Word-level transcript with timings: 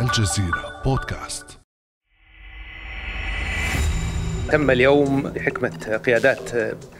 الجزيرة 0.00 0.82
بودكاست. 0.84 1.58
تم 4.52 4.70
اليوم 4.70 5.22
بحكمة 5.22 5.96
قيادات 6.06 6.50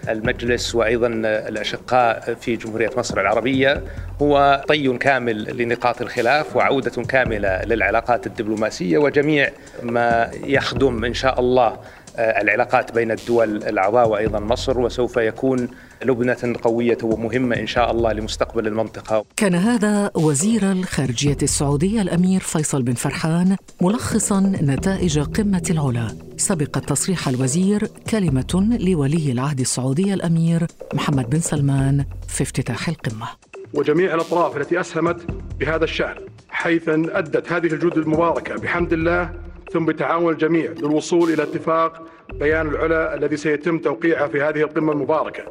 المجلس 0.09 0.75
وأيضا 0.75 1.07
الأشقاء 1.25 2.35
في 2.35 2.57
جمهورية 2.57 2.91
مصر 2.97 3.21
العربية. 3.21 3.83
هو 4.23 4.65
طي 4.69 4.99
كامل 4.99 5.63
لنقاط 5.63 6.01
الخلاف 6.01 6.57
وعودة 6.57 7.03
كاملة 7.03 7.65
للعلاقات 7.65 8.27
الدبلوماسية 8.27 8.99
وجميع 8.99 9.51
ما 9.83 10.31
يخدم 10.45 11.05
إن 11.05 11.15
شاء 11.15 11.41
الله 11.41 11.81
العلاقات 12.19 12.95
بين 12.95 13.11
الدول 13.11 13.57
الأعضاء 13.57 14.09
وأيضا 14.09 14.41
مصر 14.41 14.81
وسوف 14.81 15.17
يكون 15.17 15.69
لبنة 16.05 16.55
قوية 16.63 16.99
ومهمة 17.03 17.57
إن 17.57 17.67
شاء 17.67 17.91
الله 17.91 18.13
لمستقبل 18.13 18.67
المنطقة. 18.67 19.25
كان 19.37 19.55
هذا 19.55 20.11
وزير 20.15 20.73
الخارجية 20.73 21.37
السعودية 21.43 22.03
الأمير 22.03 22.41
فيصل 22.41 22.83
بن 22.83 22.95
فرحان 22.95 23.57
ملخصا 23.81 24.41
نتائج 24.63 25.19
قمة 25.19 25.63
العلا. 25.71 26.17
سبق 26.37 26.79
تصريح 26.79 27.29
الوزير 27.29 27.87
كلمة 28.11 28.79
لولي 28.81 29.33
العهد 29.33 29.61
السعودي 29.61 30.15
الأمير 30.15 30.67
محمد 30.95 31.31
بن 31.31 31.41
سلمان 31.41 32.05
في 32.29 32.43
افتتاح 32.43 32.89
القمة. 32.89 33.27
وجميع 33.75 34.15
الأطراف 34.15 34.57
التي 34.57 34.81
أسهمت 34.81 35.17
بهذا 35.61 35.85
الشأن 35.85 36.17
حيث 36.49 36.89
أدت 36.89 37.53
هذه 37.53 37.67
الجهود 37.67 37.99
المباركة 37.99 38.55
بحمد 38.55 38.93
الله 38.93 39.31
ثم 39.73 39.85
بتعاون 39.85 40.33
الجميع 40.33 40.71
للوصول 40.71 41.33
إلى 41.33 41.43
اتفاق 41.43 42.03
بيان 42.35 42.67
العلا 42.67 43.15
الذي 43.15 43.37
سيتم 43.37 43.79
توقيعه 43.79 44.29
في 44.29 44.43
هذه 44.43 44.63
القمة 44.63 44.93
المباركة 44.93 45.43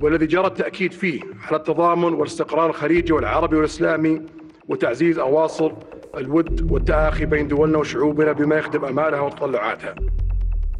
والذي 0.00 0.26
جرى 0.26 0.46
التأكيد 0.46 0.92
فيه 0.92 1.20
على 1.48 1.56
التضامن 1.56 2.14
والاستقرار 2.14 2.70
الخليجي 2.70 3.12
والعربي 3.12 3.56
والإسلامي 3.56 4.22
وتعزيز 4.68 5.18
أواصر 5.18 5.72
الود 6.16 6.72
والتآخي 6.72 7.24
بين 7.24 7.48
دولنا 7.48 7.78
وشعوبنا 7.78 8.32
بما 8.32 8.56
يخدم 8.56 8.84
أمالها 8.84 9.20
وتطلعاتها. 9.20 9.94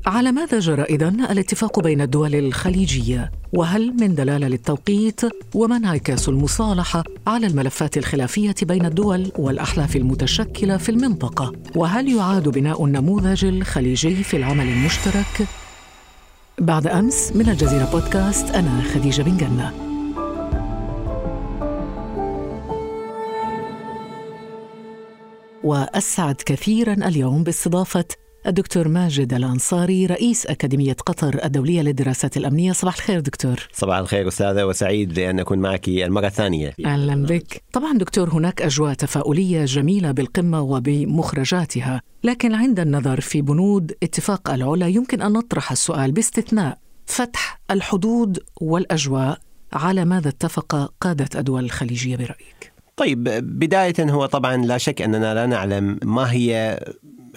على 0.07 0.33
ماذا 0.33 0.59
جرى 0.59 0.83
إذن 0.83 1.21
الاتفاق 1.21 1.81
بين 1.81 2.01
الدول 2.01 2.35
الخليجية؟ 2.35 3.33
وهل 3.53 3.95
من 4.01 4.15
دلالة 4.15 4.49
للتوقيت 4.49 5.21
وما 5.55 5.77
انعكاس 5.77 6.29
المصالحة 6.29 7.05
على 7.27 7.47
الملفات 7.47 7.97
الخلافية 7.97 8.55
بين 8.63 8.87
الدول 8.87 9.33
والأحلاف 9.39 9.97
المتشكلة 9.97 10.77
في 10.77 10.89
المنطقة؟ 10.89 11.53
وهل 11.77 12.09
يعاد 12.09 12.49
بناء 12.49 12.85
النموذج 12.85 13.45
الخليجي 13.45 14.15
في 14.15 14.37
العمل 14.37 14.69
المشترك؟ 14.69 15.49
بعد 16.59 16.87
أمس 16.87 17.33
من 17.35 17.49
الجزيرة 17.49 17.85
بودكاست 17.93 18.51
أنا 18.51 18.83
خديجة 18.95 19.23
بن 19.23 19.37
جنة 19.37 19.73
وأسعد 25.65 26.37
كثيرا 26.47 26.93
اليوم 26.93 27.43
باستضافة 27.43 28.05
الدكتور 28.47 28.89
ماجد 28.89 29.35
الأنصاري 29.35 30.07
رئيس 30.07 30.47
أكاديمية 30.47 30.93
قطر 30.93 31.45
الدولية 31.45 31.83
للدراسات 31.83 32.37
الأمنية. 32.37 32.73
صباح 32.73 32.95
الخير 32.95 33.21
دكتور. 33.21 33.69
صباح 33.73 33.99
الخير 33.99 34.29
أستاذة 34.29 34.65
وسعيد 34.65 35.19
لأن 35.19 35.41
أكون 35.41 35.59
معك 35.59 35.89
المرة 35.89 36.27
الثانية. 36.27 36.75
أهلا 36.85 37.27
بك. 37.27 37.63
طبعا 37.73 37.99
دكتور 37.99 38.31
هناك 38.31 38.63
أجواء 38.63 38.95
تفاؤلية 38.95 39.65
جميلة 39.65 40.11
بالقمة 40.11 40.61
وبمخرجاتها 40.61 42.03
لكن 42.25 42.55
عند 42.55 42.81
النظر 42.81 43.21
في 43.21 43.43
بنود 43.43 43.93
اتفاق 44.03 44.51
العلا 44.51 44.89
يمكن 44.89 45.23
أن 45.23 45.33
نطرح 45.33 45.73
السؤال 45.73 46.13
باستثناء 46.13 46.79
فتح 47.07 47.61
الحدود 47.71 48.39
والأجواء 48.61 49.39
على 49.73 50.05
ماذا 50.05 50.29
اتفق 50.29 50.93
قادة 51.01 51.29
الدول 51.41 51.65
الخليجية 51.65 52.17
برأيك؟ 52.17 52.73
طيب 52.97 53.25
بداية 53.59 53.95
هو 54.01 54.27
طبعا 54.27 54.57
لا 54.57 54.79
شك 54.79 55.03
أننا 55.03 55.35
لا 55.35 55.47
نعلم 55.47 55.99
ما 56.05 56.33
هي 56.33 56.81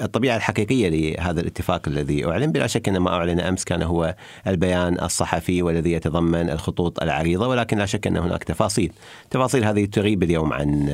الطبيعة 0.02 0.36
الحقيقية 0.36 0.90
لهذا 0.90 1.42
الاتفاق 1.42 1.88
الذي 1.88 2.26
أعلن 2.26 2.52
بلا 2.52 2.68
شك 2.68 2.90
أن 2.90 2.98
ما 2.98 3.10
أعلن 3.10 3.40
أمس 3.40 3.64
كان 3.64 3.82
هو 3.82 4.16
البيان 4.48 5.00
الصحفي 5.02 5.62
والذي 5.62 5.92
يتضمن 5.92 6.50
الخطوط 6.50 7.04
العريضة 7.04 7.48
ولكن 7.48 7.78
لا 7.78 7.86
شك 7.86 8.08
أن 8.08 8.18
هناك 8.18 8.44
تفاصيل. 8.44 8.94
تفاصيل 9.30 9.66
هذه 9.66 9.86
تغيب 9.86 10.24
اليوم 10.24 10.54
عن 10.54 10.86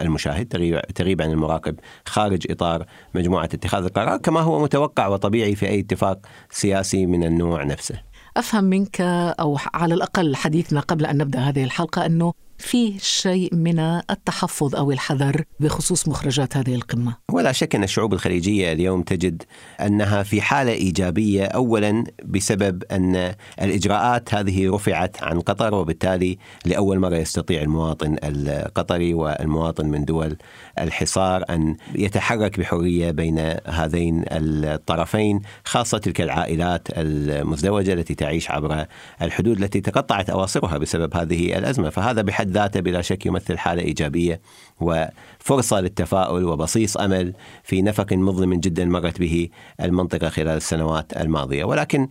المشاهد 0.00 0.46
تغيب 0.94 1.22
عن 1.22 1.30
المراقب 1.30 1.76
خارج 2.06 2.50
إطار 2.50 2.84
مجموعة 3.14 3.44
اتخاذ 3.44 3.84
القرار 3.84 4.16
كما 4.16 4.40
هو 4.40 4.62
متوقع 4.62 5.06
وطبيعي 5.06 5.54
في 5.54 5.68
أي 5.68 5.80
اتفاق 5.80 6.18
سياسي 6.50 7.06
من 7.06 7.24
النوع 7.24 7.64
نفسه. 7.64 8.00
أفهم 8.36 8.64
منك 8.64 9.00
أو 9.40 9.58
على 9.74 9.94
الأقل 9.94 10.36
حديثنا 10.36 10.80
قبل 10.80 11.06
أن 11.06 11.18
نبدأ 11.18 11.38
هذه 11.38 11.64
الحلقة 11.64 12.06
أنه 12.06 12.32
في 12.60 12.98
شيء 12.98 13.54
من 13.54 13.78
التحفظ 14.10 14.76
أو 14.76 14.92
الحذر 14.92 15.44
بخصوص 15.60 16.08
مخرجات 16.08 16.56
هذه 16.56 16.74
القمة. 16.74 17.16
ولا 17.32 17.52
شك 17.52 17.74
أن 17.74 17.84
الشعوب 17.84 18.12
الخليجية 18.12 18.72
اليوم 18.72 19.02
تجد 19.02 19.42
أنها 19.80 20.22
في 20.22 20.40
حالة 20.40 20.72
إيجابية 20.72 21.44
اولا 21.44 22.04
بسبب 22.24 22.82
أن 22.92 23.34
الإجراءات 23.62 24.34
هذه 24.34 24.74
رفعت 24.74 25.22
عن 25.22 25.40
قطر 25.40 25.74
وبالتالي 25.74 26.38
لأول 26.64 26.98
مرة 26.98 27.16
يستطيع 27.16 27.62
المواطن 27.62 28.16
القطري 28.24 29.14
والمواطن 29.14 29.86
من 29.86 30.04
دول 30.04 30.36
الحصار 30.78 31.44
أن 31.50 31.76
يتحرك 31.94 32.60
بحرية 32.60 33.10
بين 33.10 33.56
هذين 33.66 34.24
الطرفين 34.32 35.42
خاصة 35.64 35.98
تلك 35.98 36.20
العائلات 36.20 36.88
المزدوجة 36.90 37.92
التي 37.92 38.14
تعيش 38.14 38.50
عبر 38.50 38.86
الحدود 39.22 39.62
التي 39.62 39.80
تقطعت 39.80 40.30
أواصرها 40.30 40.78
بسبب 40.78 41.16
هذه 41.16 41.58
الأزمة 41.58 41.90
فهذا 41.90 42.22
بحد 42.22 42.49
ذاته 42.50 42.80
بلا 42.80 43.02
شك 43.02 43.26
يمثل 43.26 43.58
حالة 43.58 43.82
إيجابية 43.82 44.40
وفرصة 44.80 45.80
للتفاؤل 45.80 46.44
وبصيص 46.44 46.96
أمل 46.96 47.32
في 47.64 47.82
نفق 47.82 48.12
مظلم 48.12 48.54
جدا 48.54 48.84
مرت 48.84 49.20
به 49.20 49.48
المنطقة 49.80 50.28
خلال 50.28 50.56
السنوات 50.56 51.16
الماضية. 51.16 51.64
ولكن 51.64 52.08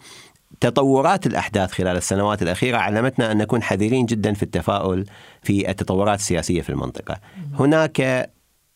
تطورات 0.61 1.27
الأحداث 1.27 1.71
خلال 1.71 1.97
السنوات 1.97 2.41
الأخيرة 2.41 2.77
علمتنا 2.77 3.31
أن 3.31 3.37
نكون 3.37 3.63
حذرين 3.63 4.05
جدا 4.05 4.33
في 4.33 4.43
التفاؤل 4.43 5.05
في 5.43 5.69
التطورات 5.69 6.19
السياسية 6.19 6.61
في 6.61 6.69
المنطقة. 6.69 7.19
هناك 7.59 8.29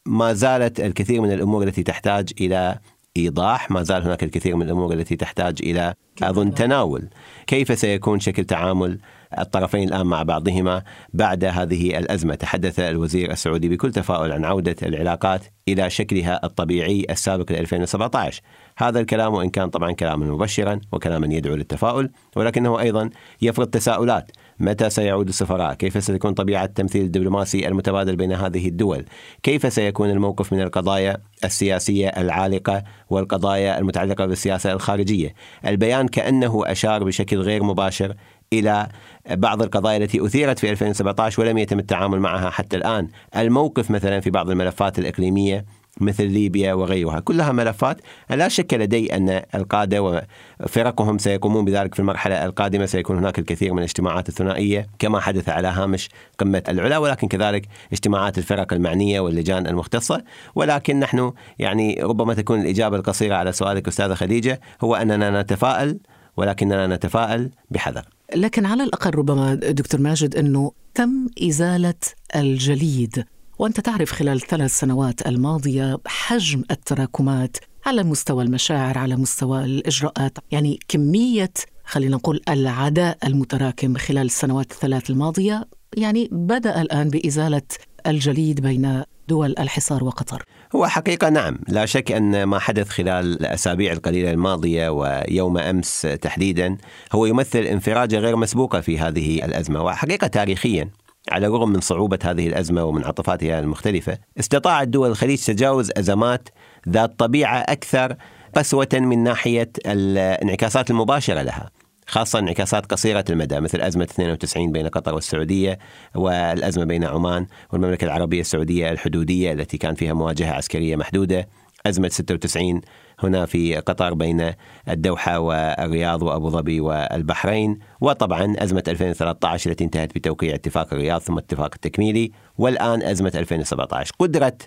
ما 0.05 0.33
زالت 0.33 0.79
الكثير 0.79 1.21
من 1.21 1.31
الأمور 1.31 1.63
التي 1.63 1.83
تحتاج 1.83 2.29
إلى 2.41 2.79
إيضاح 3.17 3.71
ما 3.71 3.83
زال 3.83 4.03
هناك 4.03 4.23
الكثير 4.23 4.55
من 4.55 4.65
الأمور 4.65 4.93
التي 4.93 5.15
تحتاج 5.15 5.57
إلى 5.63 5.93
أظن 6.23 6.53
تناول. 6.53 7.07
كيف 7.47 7.79
سيكون 7.79 8.19
شكل 8.19 8.43
تعامل 8.45 8.99
الطرفين 9.39 9.87
الآن 9.87 10.05
مع 10.05 10.23
بعضهما 10.23 10.83
بعد 11.13 11.45
هذه 11.45 11.97
الأزمة. 11.97 12.35
تحدث 12.35 12.79
الوزير 12.79 13.31
السعودي 13.31 13.69
بكل 13.69 13.91
تفاؤل 13.91 14.31
عن 14.31 14.45
عودة 14.45 14.75
العلاقات 14.83 15.41
إلى 15.67 15.89
شكلها 15.89 16.39
الطبيعي 16.43 17.05
السابق 17.09 17.51
ل 17.51 17.55
2017 17.55 18.41
هذا 18.77 18.99
الكلام 18.99 19.33
وإن 19.33 19.49
كان 19.49 19.69
طبعا 19.69 19.91
كلاما 19.91 20.25
مبشرا 20.25 20.79
وكلاما 20.91 21.27
يدعو 21.33 21.55
للتفاؤل 21.55 22.09
ولكنه 22.35 22.79
أيضا 22.79 23.09
يفرض 23.41 23.67
تساؤلات. 23.67 24.31
متى 24.63 24.89
سيعود 24.89 25.27
السفراء؟ 25.27 25.73
كيف 25.73 26.03
ستكون 26.03 26.33
طبيعة 26.33 26.65
التمثيل 26.65 27.05
الدبلوماسي 27.05 27.67
المتبادل 27.67 28.15
بين 28.15 28.31
هذه 28.31 28.67
الدول؟ 28.67 29.05
كيف 29.43 29.73
سيكون 29.73 30.09
الموقف 30.09 30.53
من 30.53 30.61
القضايا 30.61 31.17
السياسية 31.43 32.07
العالقة 32.07 32.83
والقضايا 33.09 33.79
المتعلقة 33.79 34.25
بالسياسة 34.25 34.73
الخارجية؟ 34.73 35.33
البيان 35.65 36.07
كأنه 36.07 36.61
أشار 36.65 37.03
بشكل 37.03 37.37
غير 37.37 37.63
مباشر 37.63 38.15
إلى 38.53 38.87
بعض 39.29 39.61
القضايا 39.61 39.97
التي 39.97 40.25
أثيرت 40.25 40.59
في 40.59 40.71
2017 40.71 41.41
ولم 41.41 41.57
يتم 41.57 41.79
التعامل 41.79 42.19
معها 42.19 42.49
حتى 42.49 42.77
الآن، 42.77 43.07
الموقف 43.37 43.91
مثلا 43.91 44.19
في 44.19 44.29
بعض 44.29 44.49
الملفات 44.49 44.99
الإقليمية 44.99 45.65
مثل 46.01 46.23
ليبيا 46.25 46.73
وغيرها. 46.73 47.19
كلها 47.19 47.51
ملفات. 47.51 48.01
لا 48.29 48.47
شك 48.47 48.73
لدي 48.73 49.15
أن 49.15 49.41
القادة 49.55 50.23
وفرقهم 50.61 51.17
سيقومون 51.17 51.65
بذلك 51.65 51.93
في 51.93 51.99
المرحلة 51.99 52.45
القادمة. 52.45 52.85
سيكون 52.85 53.17
هناك 53.17 53.39
الكثير 53.39 53.73
من 53.73 53.79
الاجتماعات 53.79 54.29
الثنائية 54.29 54.87
كما 54.99 55.19
حدث 55.19 55.49
على 55.49 55.67
هامش 55.67 56.09
قمة 56.37 56.63
العلا. 56.69 56.97
ولكن 56.97 57.27
كذلك 57.27 57.67
اجتماعات 57.91 58.37
الفرق 58.37 58.73
المعنية 58.73 59.19
واللجان 59.19 59.67
المختصة. 59.67 60.23
ولكن 60.55 60.99
نحن 60.99 61.31
يعني 61.59 61.99
ربما 62.03 62.33
تكون 62.33 62.61
الإجابة 62.61 62.97
القصيرة 62.97 63.35
على 63.35 63.51
سؤالك 63.51 63.87
أستاذة 63.87 64.13
خديجة 64.13 64.61
هو 64.81 64.95
أننا 64.95 65.41
نتفائل 65.41 65.99
ولكننا 66.37 66.87
نتفائل 66.87 67.49
بحذر. 67.71 68.05
لكن 68.35 68.65
على 68.65 68.83
الأقل 68.83 69.15
ربما 69.15 69.55
دكتور 69.55 70.01
ماجد 70.01 70.35
أنه 70.35 70.71
تم 70.95 71.27
إزالة 71.43 71.93
الجليد. 72.35 73.25
وأنت 73.59 73.79
تعرف 73.79 74.11
خلال 74.11 74.35
الثلاث 74.35 74.79
سنوات 74.79 75.27
الماضية 75.27 75.97
حجم 76.07 76.63
التراكمات 76.71 77.57
على 77.85 78.03
مستوى 78.03 78.43
المشاعر 78.43 78.97
على 78.97 79.15
مستوى 79.15 79.63
الإجراءات 79.63 80.37
يعني 80.51 80.79
كمية 80.87 81.53
خلينا 81.85 82.15
نقول 82.15 82.41
العداء 82.49 83.17
المتراكم 83.23 83.97
خلال 83.97 84.25
السنوات 84.25 84.71
الثلاث 84.71 85.09
الماضية 85.09 85.67
يعني 85.97 86.29
بدأ 86.31 86.81
الآن 86.81 87.09
بإزالة 87.09 87.61
الجليد 88.07 88.61
بين 88.61 89.03
دول 89.27 89.55
الحصار 89.59 90.03
وقطر. 90.03 90.43
هو 90.75 90.87
حقيقة 90.87 91.29
نعم 91.29 91.59
لا 91.67 91.85
شك 91.85 92.11
أن 92.11 92.43
ما 92.43 92.59
حدث 92.59 92.89
خلال 92.89 93.25
الأسابيع 93.25 93.93
القليلة 93.93 94.31
الماضية 94.31 94.89
ويوم 94.89 95.57
أمس 95.57 96.01
تحديدا 96.01 96.77
هو 97.11 97.25
يمثل 97.25 97.59
انفراجة 97.59 98.19
غير 98.19 98.35
مسبوقة 98.35 98.81
في 98.81 98.99
هذه 98.99 99.45
الأزمة 99.45 99.83
وحقيقة 99.83 100.27
تاريخيا. 100.27 100.89
على 101.31 101.47
الرغم 101.47 101.69
من 101.69 101.81
صعوبة 101.81 102.19
هذه 102.23 102.47
الأزمة 102.47 102.83
ومنعطفاتها 102.83 103.59
المختلفة 103.59 104.17
استطاعت 104.39 104.87
دول 104.87 105.09
الخليج 105.09 105.45
تجاوز 105.45 105.91
أزمات 105.97 106.49
ذات 106.89 107.19
طبيعة 107.19 107.57
أكثر 107.57 108.15
قسوة 108.55 108.87
من 108.93 109.23
ناحية 109.23 109.71
الانعكاسات 109.85 110.91
المباشرة 110.91 111.41
لها 111.41 111.69
خاصة 112.07 112.39
انعكاسات 112.39 112.85
قصيرة 112.85 113.25
المدى 113.29 113.59
مثل 113.59 113.81
أزمة 113.81 114.03
92 114.03 114.71
بين 114.71 114.87
قطر 114.87 115.15
والسعودية 115.15 115.79
والأزمة 116.15 116.85
بين 116.85 117.03
عمان 117.03 117.45
والمملكة 117.73 118.05
العربية 118.05 118.41
السعودية 118.41 118.91
الحدودية 118.91 119.51
التي 119.51 119.77
كان 119.77 119.95
فيها 119.95 120.13
مواجهة 120.13 120.53
عسكرية 120.53 120.95
محدودة 120.95 121.47
أزمة 121.85 122.09
96 122.09 122.81
هنا 123.19 123.45
في 123.45 123.75
قطر 123.75 124.13
بين 124.13 124.53
الدوحة 124.89 125.39
والرياض 125.39 126.21
وأبو 126.23 126.49
ظبي 126.49 126.79
والبحرين. 126.79 127.79
وطبعا 128.01 128.55
أزمة 128.57 128.83
2013 128.87 129.69
التي 129.69 129.83
انتهت 129.83 130.15
بتوقيع 130.15 130.55
اتفاق 130.55 130.93
الرياض 130.93 131.21
ثم 131.21 131.37
اتفاق 131.37 131.71
التكميلي. 131.75 132.31
والآن 132.57 133.03
أزمة 133.03 133.31
2017 133.35 134.13
قدرة 134.19 134.57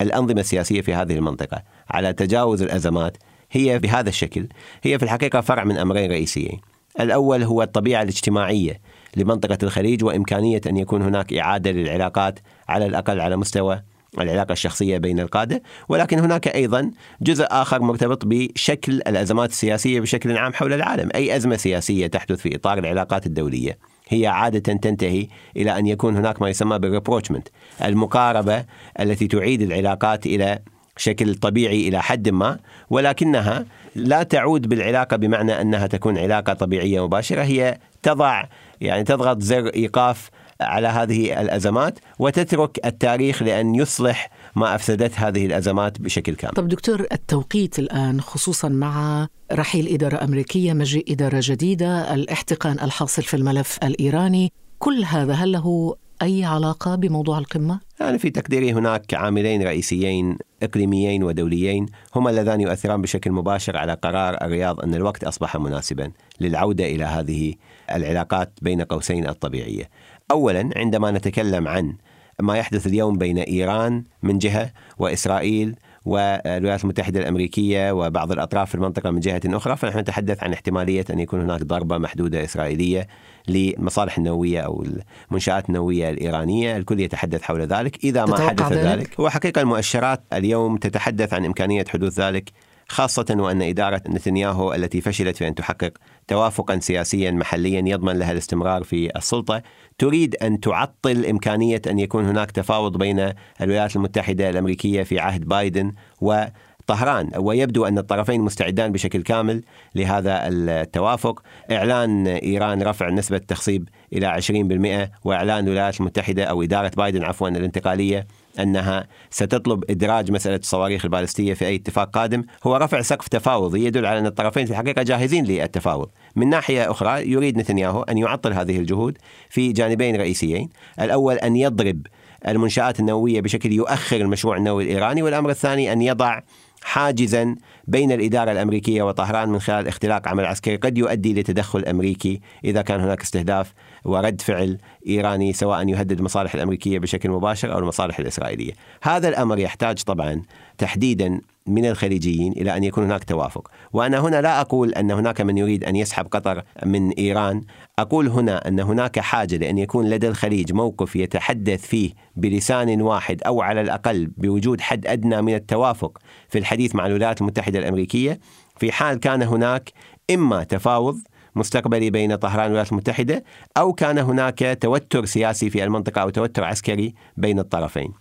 الأنظمة 0.00 0.40
السياسية 0.40 0.80
في 0.80 0.94
هذه 0.94 1.14
المنطقة 1.14 1.62
على 1.90 2.12
تجاوز 2.12 2.62
الأزمات 2.62 3.16
هي 3.50 3.78
بهذا 3.78 4.08
الشكل. 4.08 4.48
هي 4.82 4.98
في 4.98 5.04
الحقيقة 5.04 5.40
فرع 5.40 5.64
من 5.64 5.78
أمرين 5.78 6.10
رئيسيين. 6.10 6.60
الأول 7.00 7.42
هو 7.42 7.62
الطبيعة 7.62 8.02
الاجتماعية 8.02 8.80
لمنطقة 9.16 9.58
الخليج 9.62 10.04
وإمكانية 10.04 10.60
أن 10.66 10.76
يكون 10.76 11.02
هناك 11.02 11.32
إعادة 11.32 11.70
للعلاقات 11.70 12.38
على 12.68 12.86
الأقل 12.86 13.20
على 13.20 13.36
مستوى 13.36 13.82
العلاقة 14.22 14.52
الشخصية 14.52 14.98
بين 14.98 15.20
القادة 15.20 15.62
ولكن 15.88 16.18
هناك 16.18 16.48
أيضا 16.48 16.90
جزء 17.22 17.46
آخر 17.50 17.82
مرتبط 17.82 18.22
بشكل 18.24 18.92
الأزمات 18.92 19.50
السياسية 19.50 20.00
بشكل 20.00 20.36
عام 20.36 20.52
حول 20.52 20.72
العالم. 20.72 21.08
أي 21.14 21.36
أزمة 21.36 21.56
سياسية 21.56 22.06
تحدث 22.06 22.40
في 22.40 22.54
إطار 22.54 22.78
العلاقات 22.78 23.26
الدولية؟ 23.26 23.78
هي 24.08 24.26
عادة 24.26 24.58
تنتهي 24.74 25.26
إلى 25.56 25.78
أن 25.78 25.86
يكون 25.86 26.16
هناك 26.16 26.42
ما 26.42 26.48
يسمى 26.48 26.78
بالريبروتشمنت 26.78 27.48
المقاربة 27.84 28.64
التي 29.00 29.26
تعيد 29.26 29.62
العلاقات 29.62 30.26
إلى 30.26 30.58
شكل 30.96 31.34
طبيعي 31.34 31.88
إلى 31.88 32.02
حد 32.02 32.28
ما 32.28 32.58
ولكنها 32.90 33.66
لا 33.94 34.22
تعود 34.22 34.68
بالعلاقة 34.68 35.16
بمعنى 35.16 35.60
أنها 35.60 35.86
تكون 35.86 36.18
علاقة 36.18 36.52
طبيعية 36.52 37.04
مباشرة. 37.04 37.42
هي 37.42 37.78
تضع 38.02 38.44
يعني 38.80 39.04
تضغط 39.04 39.40
زر 39.42 39.66
إيقاف 39.66 40.30
على 40.60 40.88
هذه 40.88 41.40
الأزمات 41.40 41.98
وتترك 42.18 42.86
التاريخ 42.86 43.42
لأن 43.42 43.74
يصلح 43.74 44.30
ما 44.56 44.74
أفسدت 44.74 45.12
هذه 45.18 45.46
الأزمات 45.46 46.00
بشكل 46.00 46.34
كامل. 46.34 46.54
طب 46.54 46.68
دكتور 46.68 47.06
التوقيت 47.12 47.78
الآن 47.78 48.20
خصوصا 48.20 48.68
مع 48.68 49.26
رحيل 49.52 49.88
إدارة 49.88 50.24
أمريكية، 50.24 50.72
مجيء 50.72 51.12
إدارة 51.12 51.40
جديدة، 51.42 52.14
الاحتقان 52.14 52.80
الحاصل 52.80 53.22
في 53.22 53.34
الملف 53.34 53.78
الإيراني، 53.82 54.52
كل 54.78 55.04
هذا 55.04 55.32
هل 55.32 55.52
له 55.52 55.96
أي 56.22 56.44
علاقة 56.44 56.94
بموضوع 56.94 57.38
القمة؟ 57.38 57.80
يعني 58.00 58.18
في 58.18 58.30
تقديري 58.30 58.72
هناك 58.72 59.14
عاملين 59.14 59.62
رئيسيين 59.62 60.38
إقليميين 60.62 61.22
ودوليين 61.22 61.86
هما 62.16 62.30
اللذان 62.30 62.60
يؤثران 62.60 63.02
بشكل 63.02 63.32
مباشر 63.32 63.76
على 63.76 63.94
قرار 63.94 64.34
الرياض 64.42 64.80
أن 64.80 64.94
الوقت 64.94 65.24
أصبح 65.24 65.56
مناسبا 65.56 66.10
للعودة 66.40 66.84
إلى 66.84 67.04
هذه 67.04 67.54
العلاقات 67.90 68.52
بين 68.62 68.82
قوسين 68.82 69.28
الطبيعية. 69.28 69.90
اولا 70.30 70.70
عندما 70.76 71.10
نتكلم 71.10 71.68
عن 71.68 71.94
ما 72.40 72.56
يحدث 72.56 72.86
اليوم 72.86 73.18
بين 73.18 73.38
إيران 73.38 74.04
من 74.22 74.38
جهة 74.38 74.70
وإسرائيل 74.98 75.76
والولايات 76.04 76.84
المتحدة 76.84 77.20
الأمريكية 77.20 77.92
وبعض 77.92 78.32
الأطراف 78.32 78.68
في 78.68 78.74
المنطقة 78.74 79.10
من 79.10 79.20
جهة 79.20 79.40
أخرى 79.46 79.76
فنحن 79.76 79.98
نتحدث 79.98 80.42
عن 80.42 80.52
احتمالية 80.52 81.04
أن 81.10 81.20
يكون 81.20 81.40
هناك 81.40 81.62
ضربة 81.62 81.98
محدودة 81.98 82.44
إسرائيلية 82.44 83.08
للمصالح 83.48 84.18
النووية 84.18 84.60
أو 84.60 84.84
المنشآت 85.30 85.68
النووية 85.68 86.10
الإيرانية. 86.10 86.76
الكل 86.76 87.00
يتحدث 87.00 87.42
حول 87.42 87.60
ذلك. 87.60 88.04
إذا 88.04 88.24
ما 88.24 88.48
حدث 88.48 88.72
ذلك, 88.72 88.98
ذلك 88.98 89.20
هو 89.20 89.28
حقيقة 89.28 89.60
المؤشرات 89.60 90.22
اليوم 90.32 90.76
تتحدث 90.76 91.34
عن 91.34 91.44
إمكانية 91.44 91.84
حدوث 91.88 92.20
ذلك 92.20 92.52
خاصة 92.88 93.26
وأن 93.30 93.62
إدارة 93.62 94.02
نتنياهو 94.08 94.74
التي 94.74 95.00
فشلت 95.00 95.36
في 95.36 95.48
أن 95.48 95.54
تحقق 95.54 95.92
توافقا 96.28 96.78
سياسيا 96.78 97.30
محليا 97.30 97.82
يضمن 97.86 98.18
لها 98.18 98.32
الاستمرار 98.32 98.84
في 98.84 99.16
السلطة 99.16 99.62
تريد 99.98 100.36
أن 100.36 100.60
تعطل 100.60 101.26
إمكانية 101.26 101.82
أن 101.86 101.98
يكون 101.98 102.26
هناك 102.26 102.50
تفاوض 102.50 102.98
بين 102.98 103.32
الولايات 103.60 103.96
المتحدة 103.96 104.50
الأمريكية 104.50 105.02
في 105.02 105.18
عهد 105.18 105.44
بايدن 105.44 105.92
و 106.20 106.44
طهران 106.86 107.30
ويبدو 107.36 107.84
أن 107.86 107.98
الطرفين 107.98 108.40
مستعدان 108.40 108.92
بشكل 108.92 109.22
كامل 109.22 109.62
لهذا 109.94 110.48
التوافق. 110.48 111.42
إعلان 111.70 112.26
إيران 112.26 112.82
رفع 112.82 113.10
نسبة 113.10 113.36
التخصيب 113.36 113.88
إلى 114.12 114.26
20% 114.26 115.26
وإعلان 115.26 115.64
الولايات 115.64 116.00
المتحدة 116.00 116.44
أو 116.44 116.62
إدارة 116.62 116.90
بايدن 116.96 117.22
عفوا 117.22 117.48
الانتقالية 117.48 118.26
أنها 118.58 119.06
ستطلب 119.30 119.84
إدراج 119.90 120.30
مسألة 120.30 120.56
الصواريخ 120.56 121.04
البالستية 121.04 121.54
في 121.54 121.66
أي 121.66 121.74
اتفاق 121.74 122.10
قادم. 122.10 122.44
هو 122.64 122.76
رفع 122.76 123.02
سقف 123.02 123.28
تفاوضي 123.28 123.84
يدل 123.84 124.06
على 124.06 124.18
أن 124.18 124.26
الطرفين 124.26 124.66
في 124.66 124.70
الحقيقة 124.70 125.02
جاهزين 125.02 125.44
للتفاوض. 125.44 126.08
من 126.36 126.48
ناحية 126.50 126.90
أخرى 126.90 127.30
يريد 127.30 127.58
نتنياهو 127.58 128.02
أن 128.02 128.18
يعطل 128.18 128.52
هذه 128.52 128.78
الجهود 128.78 129.18
في 129.50 129.72
جانبين 129.72 130.16
رئيسيين. 130.16 130.68
الأول 131.00 131.34
أن 131.34 131.56
يضرب 131.56 132.06
المنشآت 132.48 133.00
النووية 133.00 133.40
بشكل 133.40 133.72
يؤخر 133.72 134.16
المشروع 134.16 134.56
النووي 134.56 134.84
الإيراني 134.84 135.22
والأمر 135.22 135.50
الثاني 135.50 135.92
أن 135.92 136.02
يضع 136.02 136.40
حاجزا 136.82 137.56
بين 137.86 138.12
الإدارة 138.12 138.52
الأمريكية 138.52 139.02
وطهران 139.02 139.48
من 139.48 139.60
خلال 139.60 139.88
اختلاق 139.88 140.28
عمل 140.28 140.44
عسكري 140.44 140.76
قد 140.76 140.98
يؤدي 140.98 141.34
لتدخل 141.34 141.84
أمريكي 141.84 142.40
إذا 142.64 142.82
كان 142.82 143.00
هناك 143.00 143.22
استهداف 143.22 143.74
ورد 144.04 144.40
فعل 144.40 144.78
إيراني 145.06 145.52
سواء 145.52 145.88
يهدد 145.88 146.18
المصالح 146.18 146.54
الأمريكية 146.54 146.98
بشكل 146.98 147.30
مباشر 147.30 147.72
أو 147.72 147.78
المصالح 147.78 148.18
الإسرائيلية. 148.18 148.72
هذا 149.02 149.28
الأمر 149.28 149.58
يحتاج 149.58 150.02
طبعا 150.02 150.42
تحديدا 150.78 151.40
من 151.66 151.86
الخليجيين 151.86 152.52
إلى 152.52 152.76
أن 152.76 152.84
يكون 152.84 153.04
هناك 153.04 153.24
توافق، 153.24 153.70
وأنا 153.92 154.18
هنا 154.18 154.40
لا 154.40 154.60
أقول 154.60 154.92
أن 154.92 155.10
هناك 155.10 155.40
من 155.40 155.58
يريد 155.58 155.84
أن 155.84 155.96
يسحب 155.96 156.26
قطر 156.26 156.62
من 156.86 157.10
إيران، 157.10 157.62
أقول 157.98 158.28
هنا 158.28 158.68
أن 158.68 158.80
هناك 158.80 159.18
حاجة 159.18 159.56
لأن 159.56 159.78
يكون 159.78 160.10
لدى 160.10 160.28
الخليج 160.28 160.72
موقف 160.72 161.16
يتحدث 161.16 161.86
فيه 161.86 162.10
بلسان 162.36 163.02
واحد 163.02 163.42
أو 163.42 163.62
على 163.62 163.80
الأقل 163.80 164.30
بوجود 164.36 164.80
حد 164.80 165.06
أدنى 165.06 165.42
من 165.42 165.54
التوافق 165.54 166.18
في 166.48 166.58
الحديث 166.58 166.94
مع 166.94 167.06
الولايات 167.06 167.40
المتحدة 167.40 167.78
الأمريكية. 167.78 168.40
في 168.76 168.92
حال 168.92 169.20
كان 169.20 169.42
هناك 169.42 169.92
إما 170.30 170.64
تفاوض 170.64 171.18
مستقبلي 171.58 172.10
بين 172.10 172.34
طهران 172.36 172.64
والولايات 172.64 172.92
المتحدة 172.92 173.44
أو 173.76 173.92
كان 173.92 174.18
هناك 174.18 174.78
توتر 174.80 175.24
سياسي 175.24 175.70
في 175.70 175.84
المنطقة 175.84 176.22
أو 176.22 176.30
توتر 176.30 176.64
عسكري 176.64 177.14
بين 177.36 177.58
الطرفين. 177.58 178.12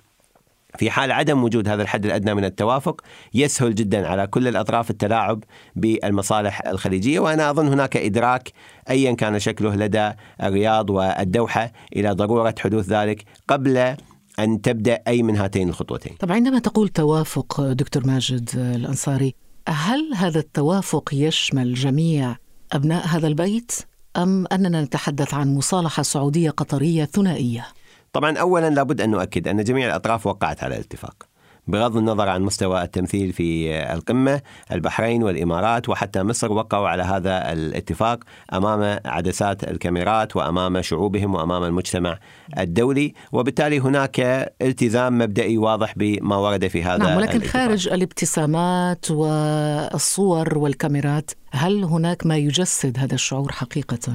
في 0.78 0.92
حال 0.92 1.12
عدم 1.12 1.44
وجود 1.44 1.68
هذا 1.68 1.82
الحد 1.82 2.06
الأدنى 2.06 2.34
من 2.34 2.46
التوافق 2.46 3.02
يسهل 3.34 3.76
جدا 3.76 4.08
على 4.08 4.28
كل 4.28 4.48
الأطراف 4.48 4.90
التلاعب 4.90 5.44
بالمصالح 5.76 6.68
الخليجية 6.68 7.20
وأنا 7.20 7.50
أظن 7.50 7.68
هناك 7.68 7.98
إدراك 7.98 8.52
ايا 8.90 9.14
كان 9.14 9.40
شكله 9.40 9.76
لدى 9.76 10.12
الرياض 10.44 10.90
والدوحة 10.90 11.72
إلى 11.96 12.12
ضرورة 12.12 12.56
حدوث 12.60 12.90
ذلك 12.90 13.24
قبل 13.48 13.78
أن 14.40 14.62
تبدأ 14.62 15.00
أي 15.08 15.24
من 15.24 15.36
هاتين 15.38 15.70
الخطوتين. 15.70 16.14
طب 16.20 16.32
عندما 16.32 16.60
تقول 16.60 16.90
توافق 16.90 17.62
دكتور 17.62 18.08
ماجد 18.08 18.50
الأنصاري 18.56 19.36
هل 19.70 20.14
هذا 20.16 20.40
التوافق 20.40 21.10
يشمل 21.14 21.74
جميع 21.74 22.36
أبناء 22.74 23.08
هذا 23.08 23.28
البيت 23.28 23.72
أم 24.18 24.46
أننا 24.52 24.82
نتحدث 24.84 25.34
عن 25.34 25.56
مصالحة 25.56 26.04
سعودية 26.04 26.50
قطرية 26.50 27.06
ثنائية؟ 27.06 27.68
طبعا 28.14 28.38
اولا 28.38 28.70
لابد 28.70 29.02
أن 29.02 29.10
نؤكد 29.10 29.48
أن 29.48 29.64
جميع 29.64 29.88
الأطراف 29.88 30.28
وقعت 30.28 30.64
على 30.64 30.76
الاتفاق. 30.76 31.28
بغض 31.68 31.98
النظر 31.98 32.30
عن 32.30 32.42
مستوى 32.42 32.82
التمثيل 32.84 33.34
في 33.34 33.76
القمة 33.94 34.42
البحرين 34.72 35.24
والإمارات 35.24 35.90
وحتى 35.90 36.24
مصر 36.24 36.52
وقعوا 36.52 36.88
على 36.88 37.04
هذا 37.04 37.54
الاتفاق 37.54 38.24
أمام 38.54 39.00
عدسات 39.06 39.64
الكاميرات 39.64 40.36
وأمام 40.36 40.82
شعوبهم 40.82 41.36
وأمام 41.36 41.64
المجتمع 41.64 42.20
الدولي 42.60 43.14
وبالتالي 43.32 43.80
هناك 43.80 44.20
التزام 44.62 45.18
مبدئي 45.18 45.58
واضح 45.58 45.94
بما 45.98 46.38
ورد 46.38 46.68
في 46.68 46.84
هذا 46.84 47.04
نعم 47.04 47.18
ولكن 47.18 47.38
الاتفاق. 47.38 47.62
خارج 47.62 47.88
الابتسامات 47.88 49.12
والصور 49.12 50.58
والكاميرات 50.58 51.32
هل 51.52 51.84
هناك 51.84 52.26
ما 52.26 52.38
يجسد 52.38 52.98
هذا 53.00 53.16
الشعور 53.16 53.52
حقيقة؟ 53.52 54.14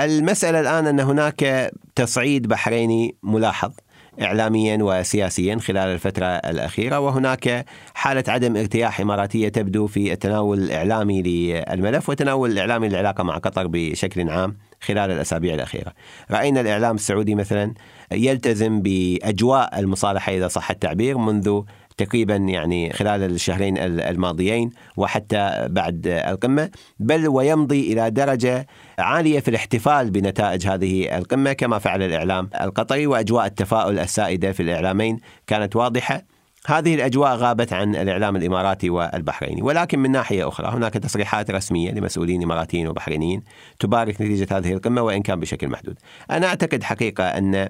المسألة 0.00 0.60
الآن 0.60 0.86
أن 0.86 1.00
هناك 1.00 1.72
تصعيد 1.94 2.46
بحريني 2.48 3.16
ملاحظ 3.22 3.72
اعلاميا 4.20 4.78
وسياسيا 4.80 5.58
خلال 5.58 5.88
الفترة 5.88 6.26
الأخيرة 6.26 7.00
وهناك 7.00 7.64
حالة 7.94 8.24
عدم 8.28 8.56
ارتياح 8.56 9.00
إماراتية 9.00 9.48
تبدو 9.48 9.86
في 9.86 10.12
التناول 10.12 10.58
الإعلامي 10.58 11.22
للملف 11.22 12.08
والتناول 12.08 12.50
الإعلامي 12.50 12.88
للعلاقة 12.88 13.24
مع 13.24 13.36
قطر 13.36 13.66
بشكل 13.66 14.30
عام 14.30 14.56
خلال 14.80 15.10
الأسابيع 15.10 15.54
الأخيرة. 15.54 15.92
رأينا 16.30 16.60
الإعلام 16.60 16.94
السعودي 16.94 17.34
مثلا 17.34 17.74
يلتزم 18.12 18.82
بأجواء 18.82 19.78
المصالحة 19.78 20.32
إذا 20.32 20.48
صح 20.48 20.70
التعبير 20.70 21.18
منذ 21.18 21.62
تقريبا 22.04 22.36
يعني 22.36 22.92
خلال 22.92 23.22
الشهرين 23.22 23.78
الماضيين 23.78 24.70
وحتى 24.96 25.66
بعد 25.70 26.06
القمة 26.06 26.70
بل 26.98 27.28
ويمضي 27.28 27.92
إلى 27.92 28.10
درجة 28.10 28.66
عالية 28.98 29.40
في 29.40 29.48
الاحتفال 29.48 30.10
بنتائج 30.10 30.66
هذه 30.66 31.18
القمة 31.18 31.52
كما 31.52 31.78
فعل 31.78 32.02
الإعلام 32.02 32.50
القطري 32.60 33.06
وأجواء 33.06 33.46
التفاؤل 33.46 33.98
السائدة 33.98 34.52
في 34.52 34.62
الإعلامين 34.62 35.18
كانت 35.46 35.76
واضحة. 35.76 36.22
هذه 36.66 36.94
الأجواء 36.94 37.36
غابت 37.36 37.72
عن 37.72 37.96
الإعلام 37.96 38.36
الإماراتي 38.36 38.90
والبحريني. 38.90 39.62
ولكن 39.62 39.98
من 39.98 40.10
ناحية 40.10 40.48
أخرى 40.48 40.68
هناك 40.68 40.92
تصريحات 40.92 41.50
رسمية 41.50 41.90
لمسؤولين 41.90 42.42
إماراتيين 42.42 42.88
وبحرينيين 42.88 43.42
تبارك 43.78 44.20
نتيجة 44.20 44.58
هذه 44.58 44.72
القمة 44.72 45.02
وإن 45.02 45.22
كان 45.22 45.40
بشكل 45.40 45.68
محدود. 45.68 45.98
أنا 46.30 46.46
أعتقد 46.46 46.82
حقيقة 46.82 47.24
أن 47.24 47.68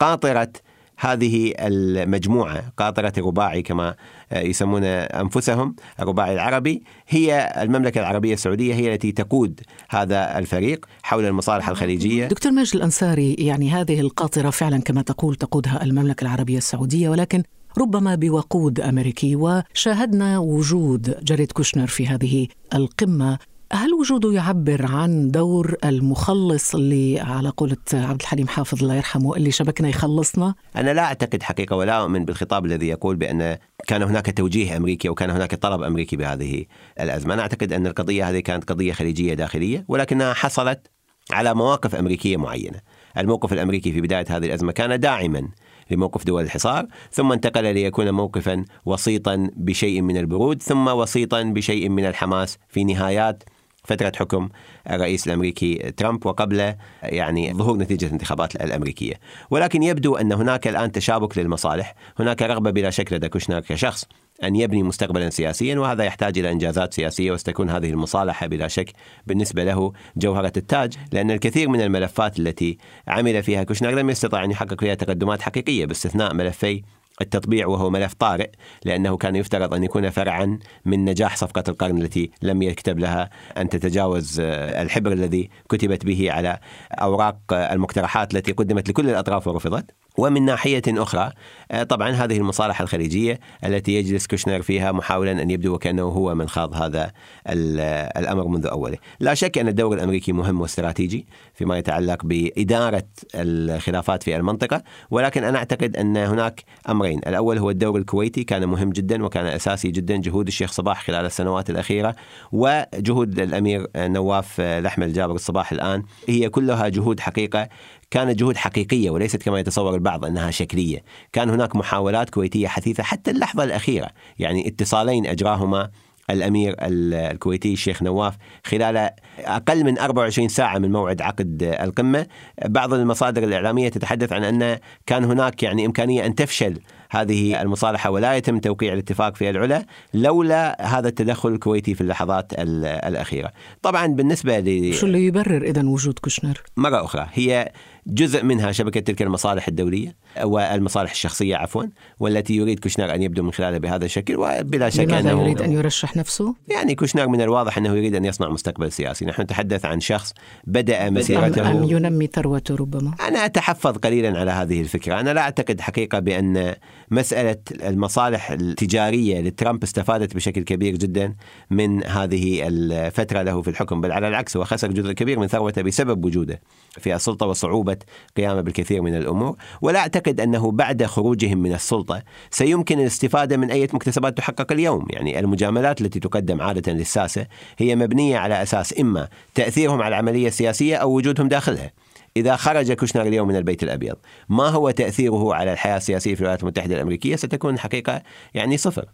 قاطرة 0.00 0.52
هذه 0.96 1.54
المجموعة 1.58 2.72
قاطرة 2.76 3.12
الرباعي 3.18 3.62
كما 3.62 3.94
يسمون 4.32 4.84
أنفسهم 4.84 5.76
الرباعي 6.00 6.34
العربي. 6.34 6.82
هي 7.08 7.52
المملكة 7.62 7.98
العربية 7.98 8.34
السعودية 8.34 8.74
هي 8.74 8.94
التي 8.94 9.12
تقود 9.12 9.60
هذا 9.90 10.38
الفريق 10.38 10.86
حول 11.02 11.24
المصالح 11.24 11.68
الخليجية. 11.68 12.26
دكتور 12.26 12.52
ماجد 12.52 12.76
الأنصاري 12.76 13.34
يعني 13.34 13.70
هذه 13.70 14.00
القاطرة 14.00 14.50
فعلا 14.50 14.78
كما 14.78 15.02
تقول 15.02 15.34
تقودها 15.34 15.84
المملكة 15.84 16.22
العربية 16.22 16.58
السعودية 16.58 17.08
ولكن 17.08 17.42
ربما 17.78 18.14
بوقود 18.14 18.80
أمريكي. 18.80 19.36
وشاهدنا 19.36 20.38
وجود 20.38 21.24
جاريد 21.24 21.52
كوشنر 21.52 21.86
في 21.86 22.06
هذه 22.06 22.48
القمة. 22.74 23.38
هل 23.74 23.94
وجوده 23.94 24.32
يعبر 24.32 24.86
عن 24.86 25.30
دور 25.30 25.74
المخلص 25.84 26.74
اللي 26.74 27.20
على 27.20 27.48
قولة 27.48 27.76
عبد 27.92 28.20
الحليم 28.20 28.48
حافظ 28.48 28.82
الله 28.82 28.94
يرحمه 28.94 29.36
اللي 29.36 29.50
شبكنا 29.50 29.88
يخلصنا؟ 29.88 30.54
أنا 30.76 30.94
لا 30.94 31.02
أعتقد 31.02 31.42
حقيقة 31.42 31.76
ولا 31.76 32.00
أؤمن 32.00 32.24
بالخطاب 32.24 32.66
الذي 32.66 32.88
يقول 32.88 33.16
بأن 33.16 33.58
كان 33.86 34.02
هناك 34.02 34.36
توجيه 34.36 34.76
أمريكي 34.76 35.08
وكان 35.08 35.30
هناك 35.30 35.54
طلب 35.54 35.82
أمريكي 35.82 36.16
بهذه 36.16 36.64
الأزمة 37.00 37.34
أنا 37.34 37.42
أعتقد 37.42 37.72
أن 37.72 37.86
القضية 37.86 38.28
هذه 38.30 38.40
كانت 38.40 38.72
قضية 38.72 38.92
خليجية 38.92 39.34
داخلية 39.34 39.84
ولكنها 39.88 40.32
حصلت 40.34 40.90
على 41.30 41.54
مواقف 41.54 41.94
أمريكية 41.94 42.36
معينة 42.36 42.80
الموقف 43.18 43.52
الأمريكي 43.52 43.92
في 43.92 44.00
بداية 44.00 44.26
هذه 44.28 44.46
الأزمة 44.46 44.72
كان 44.72 45.00
داعما 45.00 45.48
لموقف 45.90 46.24
دول 46.24 46.42
الحصار 46.42 46.86
ثم 47.12 47.32
انتقل 47.32 47.74
ليكون 47.74 48.10
موقفا 48.10 48.64
وسيطا 48.86 49.50
بشيء 49.56 50.00
من 50.00 50.16
البرود 50.16 50.62
ثم 50.62 50.88
وسيطا 50.88 51.42
بشيء 51.42 51.88
من 51.88 52.06
الحماس 52.06 52.58
في 52.68 52.84
نهايات 52.84 53.42
فترة 53.84 54.12
حكم 54.16 54.48
الرئيس 54.90 55.26
الأمريكي 55.26 55.92
ترامب 55.96 56.26
وقبل 56.26 56.74
يعني 57.02 57.54
ظهور 57.54 57.76
نتيجة 57.78 58.06
الانتخابات 58.06 58.56
الأمريكية. 58.56 59.14
ولكن 59.50 59.82
يبدو 59.82 60.16
أن 60.16 60.32
هناك 60.32 60.68
الآن 60.68 60.92
تشابك 60.92 61.38
للمصالح. 61.38 61.94
هناك 62.18 62.42
رغبة 62.42 62.70
بلا 62.70 62.90
شك 62.90 63.12
لدى 63.12 63.28
كوشنر 63.28 63.60
كشخص 63.60 64.04
أن 64.44 64.56
يبني 64.56 64.82
مستقبلا 64.82 65.30
سياسيا 65.30 65.78
وهذا 65.78 66.04
يحتاج 66.04 66.38
إلى 66.38 66.52
إنجازات 66.52 66.94
سياسية 66.94 67.32
وستكون 67.32 67.70
هذه 67.70 67.90
المصالحة 67.90 68.46
بلا 68.46 68.68
شك 68.68 68.92
بالنسبة 69.26 69.64
له 69.64 69.92
جوهرة 70.16 70.52
التاج. 70.56 70.94
لأن 71.12 71.30
الكثير 71.30 71.68
من 71.68 71.80
الملفات 71.80 72.38
التي 72.38 72.78
عمل 73.08 73.42
فيها 73.42 73.62
كوشنر 73.62 73.90
لم 73.90 74.10
يستطع 74.10 74.44
أن 74.44 74.50
يحقق 74.50 74.80
فيها 74.80 74.94
تقدمات 74.94 75.42
حقيقية 75.42 75.86
باستثناء 75.86 76.34
ملفي 76.34 76.82
التطبيع 77.20 77.66
وهو 77.66 77.90
ملف 77.90 78.14
طارئ 78.14 78.50
لأنه 78.84 79.16
كان 79.16 79.36
يفترض 79.36 79.74
أن 79.74 79.84
يكون 79.84 80.10
فرعا 80.10 80.58
من 80.84 81.04
نجاح 81.04 81.36
صفقة 81.36 81.64
القرن 81.68 82.02
التي 82.02 82.30
لم 82.42 82.62
يكتب 82.62 82.98
لها 82.98 83.30
أن 83.56 83.68
تتجاوز 83.68 84.40
الحبر 84.40 85.12
الذي 85.12 85.50
كتبت 85.68 86.06
به 86.06 86.32
على 86.32 86.58
أوراق 86.92 87.38
المقترحات 87.52 88.34
التي 88.34 88.52
قدمت 88.52 88.88
لكل 88.88 89.10
الأطراف 89.10 89.46
ورفضت. 89.46 89.90
ومن 90.16 90.44
ناحية 90.44 90.82
أخرى 90.88 91.32
آه، 91.70 91.82
طبعا 91.82 92.10
هذه 92.10 92.36
المصالحة 92.36 92.82
الخليجية 92.82 93.40
التي 93.64 93.94
يجلس 93.94 94.26
كوشنر 94.26 94.62
فيها 94.62 94.92
محاولا 94.92 95.32
أن 95.32 95.50
يبدو 95.50 95.74
وكأنه 95.74 96.02
هو 96.02 96.34
من 96.34 96.48
خاض 96.48 96.74
هذا 96.74 97.12
الأمر 97.46 98.48
منذ 98.48 98.66
أوله. 98.66 98.98
لا 99.20 99.34
شك 99.34 99.58
أن 99.58 99.68
الدور 99.68 99.96
الأمريكي 99.96 100.32
مهم 100.32 100.60
واستراتيجي 100.60 101.26
فيما 101.54 101.78
يتعلق 101.78 102.24
بإدارة 102.24 103.04
الخلافات 103.34 104.22
في 104.22 104.36
المنطقة 104.36 104.82
ولكن 105.10 105.44
أنا 105.44 105.58
أعتقد 105.58 105.96
أن 105.96 106.16
هناك 106.16 106.64
أمرين. 106.88 107.18
الأول 107.26 107.58
هو 107.58 107.70
الدور 107.70 107.98
الكويتي 107.98 108.44
كان 108.44 108.66
مهم 108.66 108.90
جدا 108.90 109.24
وكان 109.24 109.46
أساسي 109.46 109.90
جدا 109.90 110.16
جهود 110.16 110.46
الشيخ 110.46 110.72
صباح 110.72 111.04
خلال 111.04 111.26
السنوات 111.26 111.70
الأخيرة 111.70 112.14
وجهود 112.52 113.40
الأمير 113.40 113.86
نواف 113.96 114.60
لحم 114.60 115.02
الجابر 115.02 115.34
الصباح 115.34 115.72
الآن. 115.72 116.02
هي 116.28 116.48
كلها 116.48 116.88
جهود 116.88 117.20
حقيقة 117.20 117.68
كانت 118.12 118.38
جهود 118.38 118.56
حقيقية 118.56 119.10
وليست 119.10 119.42
كما 119.42 119.60
يتصور 119.60 119.94
البعض 119.94 120.24
أنها 120.24 120.50
شكلية. 120.50 121.04
كان 121.32 121.50
هناك 121.50 121.76
محاولات 121.76 122.30
كويتية 122.30 122.68
حثيثة 122.68 123.02
حتى 123.02 123.30
اللحظة 123.30 123.64
الأخيرة 123.64 124.08
يعني 124.38 124.68
اتصالين 124.68 125.26
أجراهما 125.26 125.90
الأمير 126.30 126.74
الكويتي 126.80 127.72
الشيخ 127.72 128.02
نواف 128.02 128.34
خلال 128.64 129.10
أقل 129.38 129.84
من 129.84 129.98
24 129.98 130.48
ساعة 130.48 130.78
من 130.78 130.92
موعد 130.92 131.22
عقد 131.22 131.62
القمة. 131.62 132.26
بعض 132.64 132.94
المصادر 132.94 133.44
الإعلامية 133.44 133.88
تتحدث 133.88 134.32
عن 134.32 134.44
أن 134.44 134.78
كان 135.06 135.24
هناك 135.24 135.62
يعني 135.62 135.86
إمكانية 135.86 136.26
أن 136.26 136.34
تفشل 136.34 136.80
هذه 137.12 137.62
المصالحة 137.62 138.10
ولا 138.10 138.36
يتم 138.36 138.58
توقيع 138.58 138.92
الاتفاق 138.92 139.36
في 139.36 139.50
العلا 139.50 139.86
لولا 140.14 140.86
هذا 140.98 141.08
التدخل 141.08 141.48
الكويتي 141.48 141.94
في 141.94 142.00
اللحظات 142.00 142.52
الأخيرة. 142.58 143.52
طبعا 143.82 144.06
بالنسبة 144.06 144.58
ل 144.58 144.94
شو 144.94 145.06
اللي 145.06 145.26
يبرر 145.26 145.62
اذا 145.62 145.82
وجود 145.84 146.18
كوشنر؟ 146.18 146.62
مرة 146.76 147.04
أخرى 147.04 147.26
هي 147.32 147.72
جزء 148.06 148.44
منها 148.44 148.72
شبكة 148.72 149.00
تلك 149.00 149.22
المصالح 149.22 149.68
الدولية 149.68 150.16
والمصالح 150.42 151.10
الشخصية 151.10 151.56
عفوا 151.56 151.84
والتي 152.20 152.56
يريد 152.56 152.78
كوشنر 152.80 153.14
أن 153.14 153.22
يبدو 153.22 153.42
من 153.42 153.52
خلالها 153.52 153.78
بهذا 153.78 154.04
الشكل 154.04 154.36
وبلا 154.36 154.90
شك 154.90 155.04
لماذا 155.04 155.32
أنه 155.32 155.42
يريد 155.42 155.62
أن 155.62 155.72
يرشح 155.72 156.16
نفسه؟ 156.16 156.54
يعني 156.68 156.94
كوشنر 156.94 157.28
من 157.28 157.40
الواضح 157.40 157.78
أنه 157.78 157.96
يريد 157.96 158.14
أن 158.14 158.24
يصنع 158.24 158.48
مستقبل 158.48 158.92
سياسي. 158.92 159.24
نحن 159.24 159.42
نتحدث 159.42 159.84
عن 159.84 160.00
شخص 160.00 160.34
بدأ 160.66 161.10
مسيرته. 161.10 161.70
أم, 161.70 161.76
أم 161.76 161.84
ينمي 161.84 162.26
ثروته 162.26 162.76
ربما؟ 162.76 163.14
أنا 163.28 163.44
أتحفظ 163.44 163.96
قليلا 163.96 164.40
على 164.40 164.50
هذه 164.50 164.80
الفكرة. 164.80 165.20
أنا 165.20 165.34
لا 165.34 165.40
أعتقد 165.40 165.80
حقيقة 165.80 166.18
بأن 166.18 166.74
مسألة 167.10 167.56
المصالح 167.82 168.50
التجارية 168.50 169.40
لترامب 169.40 169.82
استفادت 169.82 170.34
بشكل 170.34 170.62
كبير 170.62 170.96
جدا 170.96 171.34
من 171.70 172.04
هذه 172.04 172.68
الفترة 172.68 173.42
له 173.42 173.62
في 173.62 173.70
الحكم. 173.70 174.00
بل 174.00 174.12
على 174.12 174.28
العكس 174.28 174.56
هو 174.56 174.64
خسر 174.64 174.92
جزء 174.92 175.12
كبير 175.12 175.38
من 175.38 175.46
ثروته 175.46 175.82
بسبب 175.82 176.24
وجوده 176.24 176.60
في 176.98 177.14
السلطة 177.14 177.46
وصعوبة 177.46 177.96
قيامه 178.36 178.60
بالكثير 178.60 179.02
من 179.02 179.16
الأمور. 179.16 179.56
ولا 179.82 179.98
أعتقد 179.98 180.21
أنه 180.28 180.70
بعد 180.70 181.04
خروجهم 181.04 181.58
من 181.58 181.72
السلطة 181.72 182.22
سيمكن 182.50 183.00
الاستفادة 183.00 183.56
من 183.56 183.70
أي 183.70 183.88
مكتسبات 183.92 184.38
تحقق 184.38 184.72
اليوم. 184.72 185.06
يعني 185.10 185.38
المجاملات 185.38 186.00
التي 186.00 186.20
تقدم 186.20 186.60
عادة 186.60 186.92
للساسة 186.92 187.46
هي 187.78 187.96
مبنية 187.96 188.38
على 188.38 188.62
أساس 188.62 189.00
إما 189.00 189.28
تأثيرهم 189.54 190.02
على 190.02 190.08
العملية 190.08 190.48
السياسية 190.48 190.96
أو 190.96 191.10
وجودهم 191.16 191.48
داخلها. 191.48 191.90
إذا 192.36 192.56
خرج 192.56 192.92
كوشنر 192.92 193.22
اليوم 193.22 193.48
من 193.48 193.56
البيت 193.56 193.82
الأبيض 193.82 194.16
ما 194.48 194.68
هو 194.68 194.90
تأثيره 194.90 195.54
على 195.54 195.72
الحياة 195.72 195.96
السياسية 195.96 196.34
في 196.34 196.40
الولايات 196.40 196.62
المتحدة 196.62 196.94
الأمريكية؟ 196.94 197.36
ستكون 197.36 197.78
حقيقة 197.78 198.22
يعني 198.54 198.76
صفر. 198.76 199.04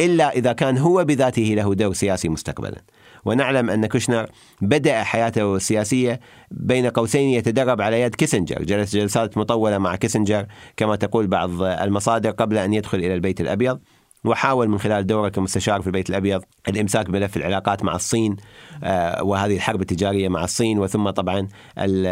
إلا 0.00 0.32
إذا 0.32 0.52
كان 0.52 0.78
هو 0.78 1.04
بذاته 1.04 1.42
له 1.42 1.74
دور 1.74 1.92
سياسي 1.92 2.28
مستقبلا. 2.28 2.82
ونعلم 3.24 3.70
أن 3.70 3.86
كوشنر 3.86 4.26
بدأ 4.60 5.02
حياته 5.02 5.56
السياسية 5.56 6.20
بين 6.50 6.86
قوسين 6.86 7.28
يتدرب 7.28 7.80
على 7.80 8.00
يد 8.00 8.14
كيسنجر 8.14 8.62
جلس 8.62 8.96
جلسات 8.96 9.38
مطولة 9.38 9.78
مع 9.78 9.96
كيسنجر 9.96 10.46
كما 10.76 10.96
تقول 10.96 11.26
بعض 11.26 11.62
المصادر 11.62 12.30
قبل 12.30 12.58
أن 12.58 12.74
يدخل 12.74 12.98
إلى 12.98 13.14
البيت 13.14 13.40
الأبيض 13.40 13.80
وحاول 14.24 14.68
من 14.68 14.78
خلال 14.78 15.06
دوره 15.06 15.28
كمستشار 15.28 15.80
في 15.80 15.86
البيت 15.86 16.10
الأبيض 16.10 16.42
الإمساك 16.68 17.10
بملف 17.10 17.36
العلاقات 17.36 17.84
مع 17.84 17.94
الصين 17.94 18.36
آه، 18.84 19.22
وهذه 19.22 19.56
الحرب 19.56 19.80
التجارية 19.80 20.28
مع 20.28 20.44
الصين 20.44 20.78
وثم 20.78 21.10
طبعا 21.10 21.48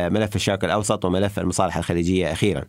ملف 0.08 0.36
الشرق 0.36 0.64
الأوسط 0.64 1.04
وملف 1.04 1.38
المصالح 1.38 1.76
الخليجية 1.76 2.32
أخيرا. 2.32 2.64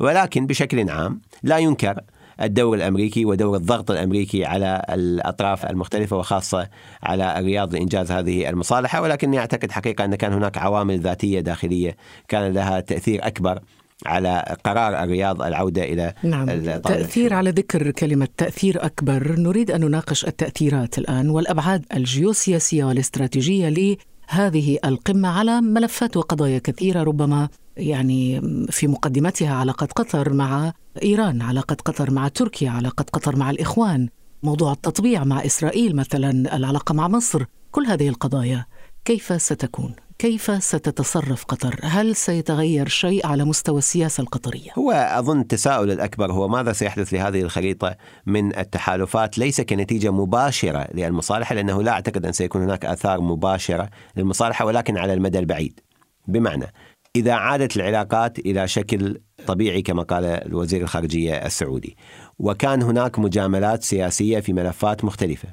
ولكن 0.00 0.46
بشكل 0.46 0.90
عام 0.90 1.20
لا 1.42 1.58
ينكر 1.58 2.00
الدور 2.42 2.76
الأمريكي 2.76 3.24
ودور 3.24 3.56
الضغط 3.56 3.90
الأمريكي 3.90 4.44
على 4.44 4.82
الأطراف 4.90 5.66
المختلفة 5.66 6.16
وخاصة 6.16 6.68
على 7.02 7.38
الرياض 7.38 7.74
لإنجاز 7.74 8.12
هذه 8.12 8.48
المصالحة. 8.48 9.02
ولكني 9.02 9.38
أعتقد 9.38 9.72
حقيقة 9.72 10.04
أن 10.04 10.14
كان 10.14 10.32
هناك 10.32 10.58
عوامل 10.58 11.00
ذاتية 11.00 11.40
داخلية 11.40 11.96
كان 12.28 12.52
لها 12.52 12.80
تأثير 12.80 13.26
أكبر 13.26 13.60
على 14.06 14.56
قرار 14.64 15.04
الرياض 15.04 15.42
العودة 15.42 15.82
إلى 15.82 16.14
نعم. 16.22 16.46
تأثير 16.80 17.34
على 17.34 17.50
ذكر 17.50 17.90
كلمة 17.90 18.28
تأثير 18.36 18.84
أكبر. 18.84 19.38
نريد 19.38 19.70
أن 19.70 19.80
نناقش 19.80 20.24
التأثيرات 20.24 20.98
الآن 20.98 21.30
والأبعاد 21.30 21.84
الجيوسياسية 21.94 22.84
والاستراتيجية 22.84 23.68
لهذه 23.68 24.78
القمة 24.84 25.28
على 25.28 25.60
ملفات 25.60 26.16
وقضايا 26.16 26.58
كثيرة 26.58 27.02
ربما 27.02 27.48
يعني 27.80 28.40
في 28.70 28.86
مقدمتها 28.86 29.54
علاقة 29.54 29.86
قطر 29.86 30.32
مع 30.32 30.72
إيران 31.02 31.42
علاقة 31.42 31.76
قطر 31.84 32.10
مع 32.10 32.28
تركيا 32.28 32.70
علاقة 32.70 33.04
قطر 33.12 33.36
مع 33.36 33.50
الإخوان. 33.50 34.08
موضوع 34.42 34.72
التطبيع 34.72 35.24
مع 35.24 35.44
إسرائيل 35.44 35.96
مثلا 35.96 36.56
العلاقة 36.56 36.92
مع 36.92 37.08
مصر 37.08 37.44
كل 37.70 37.86
هذه 37.86 38.08
القضايا. 38.08 38.66
كيف 39.04 39.42
ستكون؟ 39.42 39.94
كيف 40.18 40.64
ستتصرف 40.64 41.44
قطر؟ 41.44 41.80
هل 41.82 42.16
سيتغير 42.16 42.88
شيء 42.88 43.26
على 43.26 43.44
مستوى 43.44 43.78
السياسة 43.78 44.20
القطرية؟ 44.20 44.70
هو 44.78 44.92
أظن 44.92 45.40
التساؤل 45.40 45.90
الأكبر 45.90 46.32
هو 46.32 46.48
ماذا 46.48 46.72
سيحدث 46.72 47.14
لهذه 47.14 47.40
الخريطة 47.40 47.96
من 48.26 48.58
التحالفات؟ 48.58 49.38
ليس 49.38 49.60
كنتيجة 49.60 50.10
مباشرة 50.10 50.88
للمصالحة 50.94 51.54
لأنه 51.54 51.82
لا 51.82 51.92
أعتقد 51.92 52.26
أن 52.26 52.32
سيكون 52.32 52.62
هناك 52.62 52.84
آثار 52.84 53.20
مباشرة 53.20 53.90
للمصالحة 54.16 54.64
ولكن 54.64 54.96
على 54.96 55.14
المدى 55.14 55.38
البعيد. 55.38 55.80
بمعنى 56.28 56.72
إذا 57.16 57.32
عادت 57.32 57.76
العلاقات 57.76 58.38
إلى 58.38 58.68
شكل 58.68 59.20
طبيعي 59.46 59.82
كما 59.82 60.02
قال 60.02 60.24
الوزير 60.24 60.82
الخارجية 60.82 61.34
السعودي 61.46 61.96
وكان 62.38 62.82
هناك 62.82 63.18
مجاملات 63.18 63.82
سياسية 63.82 64.40
في 64.40 64.52
ملفات 64.52 65.04
مختلفة 65.04 65.48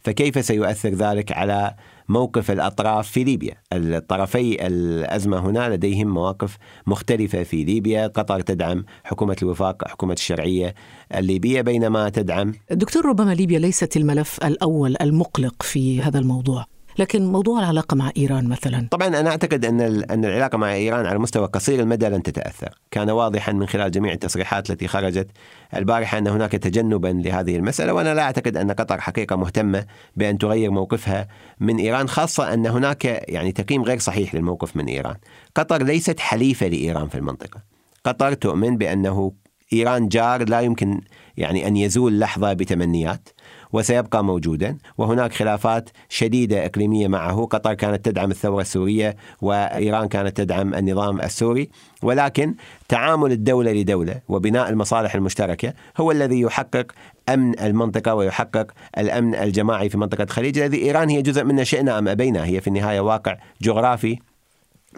فكيف 0.00 0.44
سيؤثر 0.44 0.88
ذلك 0.88 1.32
على 1.32 1.74
موقف 2.08 2.50
الأطراف 2.50 3.10
في 3.10 3.24
ليبيا؟ 3.24 3.54
الطرفي 3.72 4.66
الأزمة 4.66 5.38
هنا 5.38 5.68
لديهم 5.74 6.08
مواقف 6.08 6.56
مختلفة 6.86 7.42
في 7.42 7.64
ليبيا 7.64 8.06
قطر 8.06 8.40
تدعم 8.40 8.84
حكومة 9.04 9.36
الوفاق 9.42 9.88
حكومة 9.88 10.12
الشرعية 10.12 10.74
الليبية 11.14 11.60
بينما 11.60 12.08
تدعم 12.08 12.52
دكتور 12.70 13.06
ربما 13.06 13.34
ليبيا 13.34 13.58
ليست 13.58 13.96
الملف 13.96 14.44
الأول 14.44 14.96
المقلق 15.00 15.62
في 15.62 16.02
هذا 16.02 16.18
الموضوع. 16.18 16.75
لكن 16.98 17.26
موضوع 17.26 17.58
العلاقة 17.58 17.94
مع 17.94 18.10
إيران 18.16 18.48
مثلا. 18.48 18.88
طبعا 18.90 19.08
أنا 19.08 19.30
أعتقد 19.30 19.64
أن 19.64 19.80
أن 19.80 20.24
العلاقة 20.24 20.58
مع 20.58 20.74
إيران 20.74 21.06
على 21.06 21.18
مستوى 21.18 21.46
قصير 21.46 21.80
المدى 21.80 22.08
لن 22.08 22.22
تتأثر. 22.22 22.68
كان 22.90 23.10
واضحا 23.10 23.52
من 23.52 23.66
خلال 23.66 23.90
جميع 23.90 24.12
التصريحات 24.12 24.70
التي 24.70 24.88
خرجت 24.88 25.30
البارحة 25.76 26.18
أن 26.18 26.26
هناك 26.26 26.52
تجنبا 26.52 27.08
لهذه 27.08 27.56
المسألة 27.56 27.92
وأنا 27.92 28.14
لا 28.14 28.22
أعتقد 28.22 28.56
أن 28.56 28.70
قطر 28.70 29.00
حقيقة 29.00 29.36
مهتمة 29.36 29.86
بأن 30.16 30.38
تغير 30.38 30.70
موقفها 30.70 31.28
من 31.60 31.78
إيران 31.78 32.08
خاصة 32.08 32.54
أن 32.54 32.66
هناك 32.66 33.04
يعني 33.04 33.52
تقييم 33.52 33.82
غير 33.82 33.98
صحيح 33.98 34.34
للموقف 34.34 34.76
من 34.76 34.86
إيران. 34.86 35.16
قطر 35.54 35.82
ليست 35.82 36.20
حليفة 36.20 36.66
لإيران 36.66 37.08
في 37.08 37.14
المنطقة. 37.14 37.60
قطر 38.04 38.32
تؤمن 38.32 38.76
بأنه 38.76 39.32
إيران 39.72 40.08
جار 40.08 40.48
لا 40.48 40.60
يمكن 40.60 41.00
يعني 41.36 41.66
أن 41.66 41.76
يزول 41.76 42.18
لحظة 42.18 42.52
بتمنيات. 42.52 43.28
وسيبقى 43.72 44.24
موجودا. 44.24 44.78
وهناك 44.98 45.32
خلافات 45.32 45.90
شديدة 46.08 46.66
إقليمية 46.66 47.08
معه. 47.08 47.46
قطر 47.50 47.74
كانت 47.74 48.04
تدعم 48.04 48.30
الثورة 48.30 48.60
السورية 48.60 49.16
وإيران 49.40 50.08
كانت 50.08 50.36
تدعم 50.36 50.74
النظام 50.74 51.20
السوري. 51.20 51.68
ولكن 52.02 52.54
تعامل 52.88 53.32
الدولة 53.32 53.72
لدولة 53.72 54.20
وبناء 54.28 54.68
المصالح 54.68 55.14
المشتركة 55.14 55.72
هو 55.96 56.10
الذي 56.10 56.40
يحقق 56.40 56.92
أمن 57.28 57.58
المنطقة 57.58 58.14
ويحقق 58.14 58.70
الأمن 58.98 59.34
الجماعي 59.34 59.88
في 59.88 59.98
منطقة 59.98 60.22
الخليج 60.22 60.58
الذي 60.58 60.82
إيران 60.82 61.08
هي 61.08 61.22
جزء 61.22 61.44
منه 61.44 61.62
شئنا 61.62 61.98
أم 61.98 62.08
أبينا. 62.08 62.44
هي 62.44 62.60
في 62.60 62.68
النهاية 62.68 63.00
واقع 63.00 63.36
جغرافي 63.62 64.18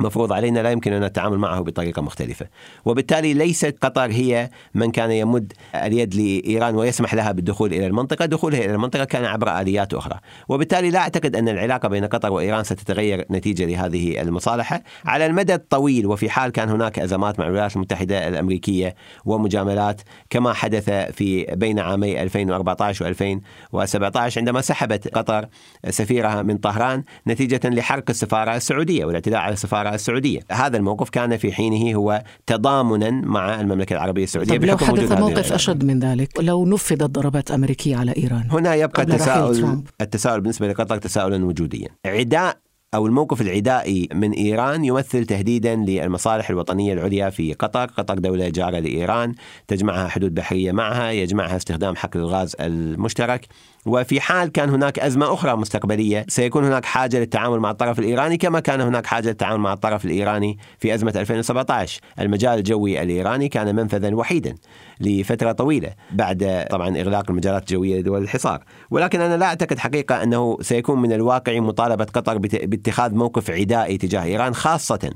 مفروض 0.00 0.32
علينا 0.32 0.60
لا 0.60 0.70
يمكن 0.70 0.92
أن 0.92 1.04
نتعامل 1.04 1.38
معه 1.38 1.60
بطريقة 1.60 2.02
مختلفة. 2.02 2.46
وبالتالي 2.84 3.34
ليست 3.34 3.76
قطر 3.80 4.10
هي 4.10 4.50
من 4.74 4.90
كان 4.90 5.10
يمد 5.10 5.52
اليد 5.74 6.14
لإيران 6.14 6.74
ويسمح 6.74 7.14
لها 7.14 7.32
بالدخول 7.32 7.72
إلى 7.72 7.86
المنطقة. 7.86 8.26
دخولها 8.26 8.58
إلى 8.58 8.74
المنطقة 8.74 9.04
كان 9.04 9.24
عبر 9.24 9.60
آليات 9.60 9.94
أخرى. 9.94 10.18
وبالتالي 10.48 10.90
لا 10.90 10.98
أعتقد 10.98 11.36
أن 11.36 11.48
العلاقة 11.48 11.88
بين 11.88 12.04
قطر 12.04 12.32
وإيران 12.32 12.64
ستتغير 12.64 13.26
نتيجة 13.30 13.64
لهذه 13.64 14.22
المصالحة. 14.22 14.82
على 15.04 15.26
المدى 15.26 15.54
الطويل 15.54 16.06
وفي 16.06 16.30
حال 16.30 16.52
كان 16.52 16.68
هناك 16.68 16.98
أزمات 16.98 17.38
مع 17.40 17.46
الولايات 17.46 17.76
المتحدة 17.76 18.28
الأمريكية 18.28 18.94
ومجاملات 19.24 20.00
كما 20.30 20.52
حدث 20.52 20.90
في 20.90 21.44
بين 21.44 21.78
عامي 21.78 22.22
2014 22.22 23.14
و2017 23.14 24.38
عندما 24.38 24.60
سحبت 24.60 25.08
قطر 25.08 25.48
سفيرها 25.88 26.42
من 26.42 26.56
طهران 26.58 27.04
نتيجة 27.26 27.60
لحرق 27.64 28.04
السفارة 28.10 28.56
السعودية 28.56 29.04
والاعتداء 29.04 29.40
على 29.40 29.52
السفارة 29.52 29.87
السعودية. 29.94 30.40
هذا 30.52 30.76
الموقف 30.76 31.10
كان 31.10 31.36
في 31.36 31.52
حينه 31.52 31.96
هو 31.96 32.22
تضامنا 32.46 33.10
مع 33.10 33.60
المملكة 33.60 33.94
العربية 33.94 34.24
السعودية 34.24 34.50
طيب 34.50 34.64
لو 34.64 34.76
حدث 34.76 35.12
موقف 35.12 35.52
أشد 35.52 35.84
من 35.84 35.98
ذلك 35.98 36.40
لو 36.40 36.66
نفذت 36.66 37.02
ضربات 37.02 37.50
أمريكية 37.50 37.96
على 37.96 38.14
إيران 38.16 38.48
هنا 38.50 38.74
يبقى 38.74 39.02
التساؤل 39.02 39.82
التساؤل 40.00 40.40
بالنسبة 40.40 40.68
لقطر 40.68 40.98
تساؤلا 40.98 41.44
وجوديا. 41.44 41.88
عداء 42.06 42.56
أو 42.94 43.06
الموقف 43.06 43.40
العدائي 43.40 44.08
من 44.14 44.32
إيران 44.32 44.84
يمثل 44.84 45.26
تهديدا 45.26 45.76
للمصالح 45.76 46.50
الوطنية 46.50 46.92
العليا 46.92 47.30
في 47.30 47.52
قطر. 47.52 47.84
قطر 47.84 48.18
دولة 48.18 48.48
جارة 48.48 48.78
لإيران 48.78 49.34
تجمعها 49.66 50.08
حدود 50.08 50.34
بحرية 50.34 50.72
معها 50.72 51.10
يجمعها 51.10 51.56
استخدام 51.56 51.96
حقل 51.96 52.20
الغاز 52.20 52.56
المشترك. 52.60 53.46
وفي 53.86 54.20
حال 54.20 54.52
كان 54.52 54.70
هناك 54.70 54.98
أزمة 54.98 55.34
أخرى 55.34 55.56
مستقبلية 55.56 56.26
سيكون 56.28 56.64
هناك 56.64 56.84
حاجة 56.84 57.18
للتعامل 57.18 57.60
مع 57.60 57.70
الطرف 57.70 57.98
الإيراني 57.98 58.36
كما 58.36 58.60
كان 58.60 58.80
هناك 58.80 59.06
حاجة 59.06 59.28
للتعامل 59.28 59.60
مع 59.60 59.72
الطرف 59.72 60.04
الإيراني 60.04 60.58
في 60.78 60.94
أزمة 60.94 61.12
2017 61.16 62.00
المجال 62.20 62.58
الجوي 62.58 63.02
الإيراني 63.02 63.48
كان 63.48 63.74
منفذا 63.76 64.14
وحيدا 64.14 64.54
لفترة 65.00 65.52
طويلة 65.52 65.90
بعد 66.10 66.66
طبعا 66.70 66.88
إغلاق 67.00 67.30
المجالات 67.30 67.62
الجوية 67.62 68.00
لدول 68.00 68.22
الحصار. 68.22 68.64
ولكن 68.90 69.20
أنا 69.20 69.36
لا 69.36 69.46
أعتقد 69.46 69.78
حقيقة 69.78 70.22
أنه 70.22 70.58
سيكون 70.60 71.02
من 71.02 71.12
الواقع 71.12 71.60
مطالبة 71.60 72.04
قطر 72.04 72.38
باتخاذ 72.38 73.14
موقف 73.14 73.50
عدائي 73.50 73.98
تجاه 73.98 74.22
إيران 74.22 74.54
خاصة 74.54 75.10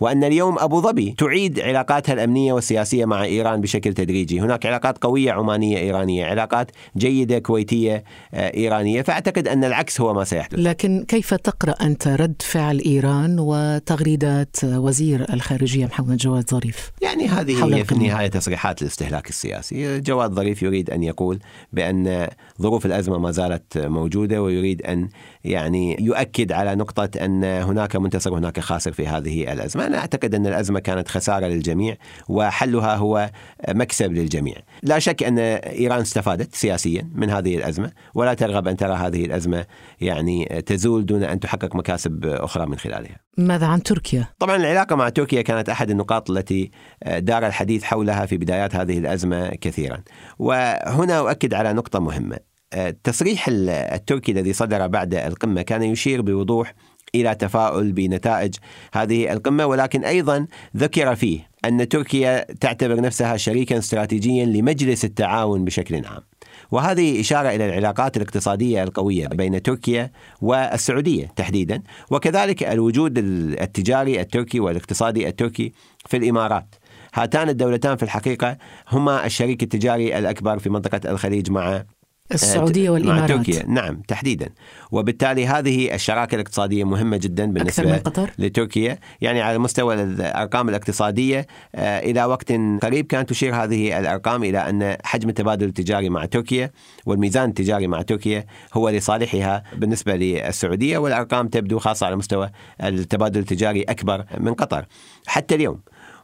وأن 0.00 0.24
اليوم 0.24 0.58
أبو 0.58 0.80
ظبي 0.80 1.14
تعيد 1.18 1.60
علاقاتها 1.60 2.12
الأمنية 2.12 2.52
والسياسية 2.52 3.04
مع 3.04 3.24
إيران 3.24 3.60
بشكل 3.60 3.94
تدريجي. 3.94 4.40
هناك 4.40 4.66
علاقات 4.66 4.98
قوية 4.98 5.32
عمانية 5.32 5.78
إيرانية 5.78 6.26
علاقات 6.26 6.70
جيدة 6.96 7.38
كويتية 7.38 8.04
آه، 8.34 8.54
إيرانية. 8.54 9.02
فأعتقد 9.02 9.48
أن 9.48 9.64
العكس 9.64 10.00
هو 10.00 10.14
ما 10.14 10.24
سيحدث. 10.24 10.58
لكن 10.58 11.04
كيف 11.08 11.34
تقرأ 11.34 11.72
أنت 11.72 12.08
رد 12.08 12.42
فعل 12.42 12.82
إيران 12.86 13.36
وتغريدات 13.40 14.56
وزير 14.64 15.26
الخارجية 15.32 15.86
محمد 15.86 16.16
جواد 16.16 16.50
ظريف؟ 16.50 16.90
يعني 17.02 17.28
هذه 17.28 17.76
هي 17.76 17.84
في 17.84 17.92
النهاية 17.92 18.26
تصريحات 18.28 18.82
الاستهلاك 18.82 19.28
السياسي. 19.28 20.00
جواد 20.00 20.32
ظريف 20.32 20.62
يريد 20.62 20.90
أن 20.90 21.02
يقول 21.02 21.38
بأن 21.72 22.28
ظروف 22.62 22.86
الأزمة 22.86 23.18
ما 23.18 23.30
زالت 23.30 23.78
موجودة 23.78 24.42
ويريد 24.42 24.82
أن 24.82 25.08
يعني 25.46 25.96
يؤكد 26.00 26.52
على 26.52 26.74
نقطة 26.74 27.24
أن 27.24 27.44
هناك 27.44 27.96
منتصر 27.96 28.32
وهناك 28.32 28.60
خاسر 28.60 28.92
في 28.92 29.06
هذه 29.06 29.52
الأزمة. 29.52 29.86
أنا 29.86 29.98
أعتقد 29.98 30.34
أن 30.34 30.46
الأزمة 30.46 30.80
كانت 30.80 31.08
خسارة 31.08 31.46
للجميع 31.46 31.96
وحلها 32.28 32.96
هو 32.96 33.30
مكسب 33.68 34.12
للجميع. 34.12 34.56
لا 34.82 34.98
شك 34.98 35.22
أن 35.22 35.38
إيران 35.38 36.00
استفادت 36.00 36.54
سياسيا 36.54 37.10
من 37.14 37.30
هذه 37.30 37.56
الأزمة 37.56 37.92
ولا 38.14 38.34
ترغب 38.34 38.68
أن 38.68 38.76
ترى 38.76 38.94
هذه 38.94 39.24
الأزمة 39.24 39.66
يعني 40.00 40.62
تزول 40.66 41.06
دون 41.06 41.22
أن 41.22 41.40
تحقق 41.40 41.76
مكاسب 41.76 42.24
أخرى 42.24 42.66
من 42.66 42.78
خلالها. 42.78 43.16
ماذا 43.38 43.66
عن 43.66 43.82
تركيا؟ 43.82 44.28
طبعا 44.38 44.56
العلاقة 44.56 44.96
مع 44.96 45.08
تركيا 45.08 45.42
كانت 45.42 45.68
أحد 45.68 45.90
النقاط 45.90 46.30
التي 46.30 46.70
دار 47.18 47.46
الحديث 47.46 47.82
حولها 47.84 48.26
في 48.26 48.36
بدايات 48.36 48.76
هذه 48.76 48.98
الأزمة 48.98 49.48
كثيرا. 49.48 50.02
وهنا 50.38 51.18
أؤكد 51.18 51.54
على 51.54 51.72
نقطة 51.72 51.98
مهمة. 51.98 52.55
التصريح 52.74 53.48
التركي 53.48 54.32
الذي 54.32 54.52
صدر 54.52 54.86
بعد 54.86 55.14
القمة 55.14 55.62
كان 55.62 55.82
يشير 55.82 56.22
بوضوح 56.22 56.74
إلى 57.14 57.34
تفاؤل 57.34 57.92
بنتائج 57.92 58.54
هذه 58.92 59.32
القمة 59.32 59.66
ولكن 59.66 60.04
أيضا 60.04 60.46
ذكر 60.76 61.14
فيه 61.14 61.50
أن 61.64 61.88
تركيا 61.88 62.46
تعتبر 62.60 63.00
نفسها 63.00 63.36
شريكا 63.36 63.78
استراتيجيا 63.78 64.44
لمجلس 64.44 65.04
التعاون 65.04 65.64
بشكل 65.64 66.06
عام. 66.06 66.22
وهذه 66.70 67.20
إشارة 67.20 67.48
إلى 67.48 67.66
العلاقات 67.66 68.16
الاقتصادية 68.16 68.82
القوية 68.82 69.26
بين 69.26 69.62
تركيا 69.62 70.10
والسعودية 70.40 71.32
تحديدا 71.36 71.82
وكذلك 72.10 72.62
الوجود 72.62 73.18
التجاري 73.18 74.20
التركي 74.20 74.60
والاقتصادي 74.60 75.28
التركي 75.28 75.72
في 76.06 76.16
الإمارات. 76.16 76.74
هاتان 77.14 77.48
الدولتان 77.48 77.96
في 77.96 78.02
الحقيقة 78.02 78.56
هما 78.92 79.26
الشريك 79.26 79.62
التجاري 79.62 80.18
الأكبر 80.18 80.58
في 80.58 80.70
منطقة 80.70 81.10
الخليج 81.10 81.50
مع 81.50 81.84
السعودية 82.34 82.90
والإمارات. 82.90 83.30
مع 83.30 83.36
تركيا. 83.36 83.66
نعم 83.68 84.02
تحديدا. 84.08 84.48
وبالتالي 84.90 85.46
هذه 85.46 85.94
الشراكة 85.94 86.34
الاقتصادية 86.34 86.84
مهمة 86.84 87.16
جدا 87.16 87.46
بالنسبة 87.46 87.68
أكثر 87.68 87.86
من 87.86 87.98
قطر؟ 87.98 88.30
لتركيا. 88.38 88.98
يعني 89.20 89.40
على 89.40 89.58
مستوى 89.58 89.94
الأرقام 89.94 90.68
الاقتصادية 90.68 91.46
آه، 91.74 91.98
إلى 91.98 92.24
وقت 92.24 92.52
قريب 92.82 93.06
كانت 93.06 93.30
تشير 93.30 93.54
هذه 93.54 93.98
الأرقام 93.98 94.44
إلى 94.44 94.58
أن 94.58 94.96
حجم 95.04 95.28
التبادل 95.28 95.66
التجاري 95.66 96.08
مع 96.08 96.24
تركيا 96.24 96.70
والميزان 97.06 97.48
التجاري 97.48 97.86
مع 97.86 98.02
تركيا 98.02 98.46
هو 98.74 98.88
لصالحها 98.88 99.62
بالنسبة 99.76 100.16
للسعودية 100.16 100.98
والأرقام 100.98 101.48
تبدو 101.48 101.78
خاصة 101.78 102.06
على 102.06 102.16
مستوى 102.16 102.50
التبادل 102.84 103.40
التجاري 103.40 103.82
أكبر 103.82 104.24
من 104.38 104.54
قطر. 104.54 104.86
حتى 105.26 105.54
اليوم 105.54 105.80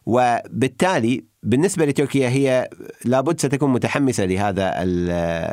وبالتالي 0.06 1.24
بالنسبة 1.42 1.84
لتركيا 1.84 2.28
هي 2.28 2.68
لابد 3.04 3.40
ستكون 3.40 3.72
متحمسة 3.72 4.24
لهذا 4.24 4.84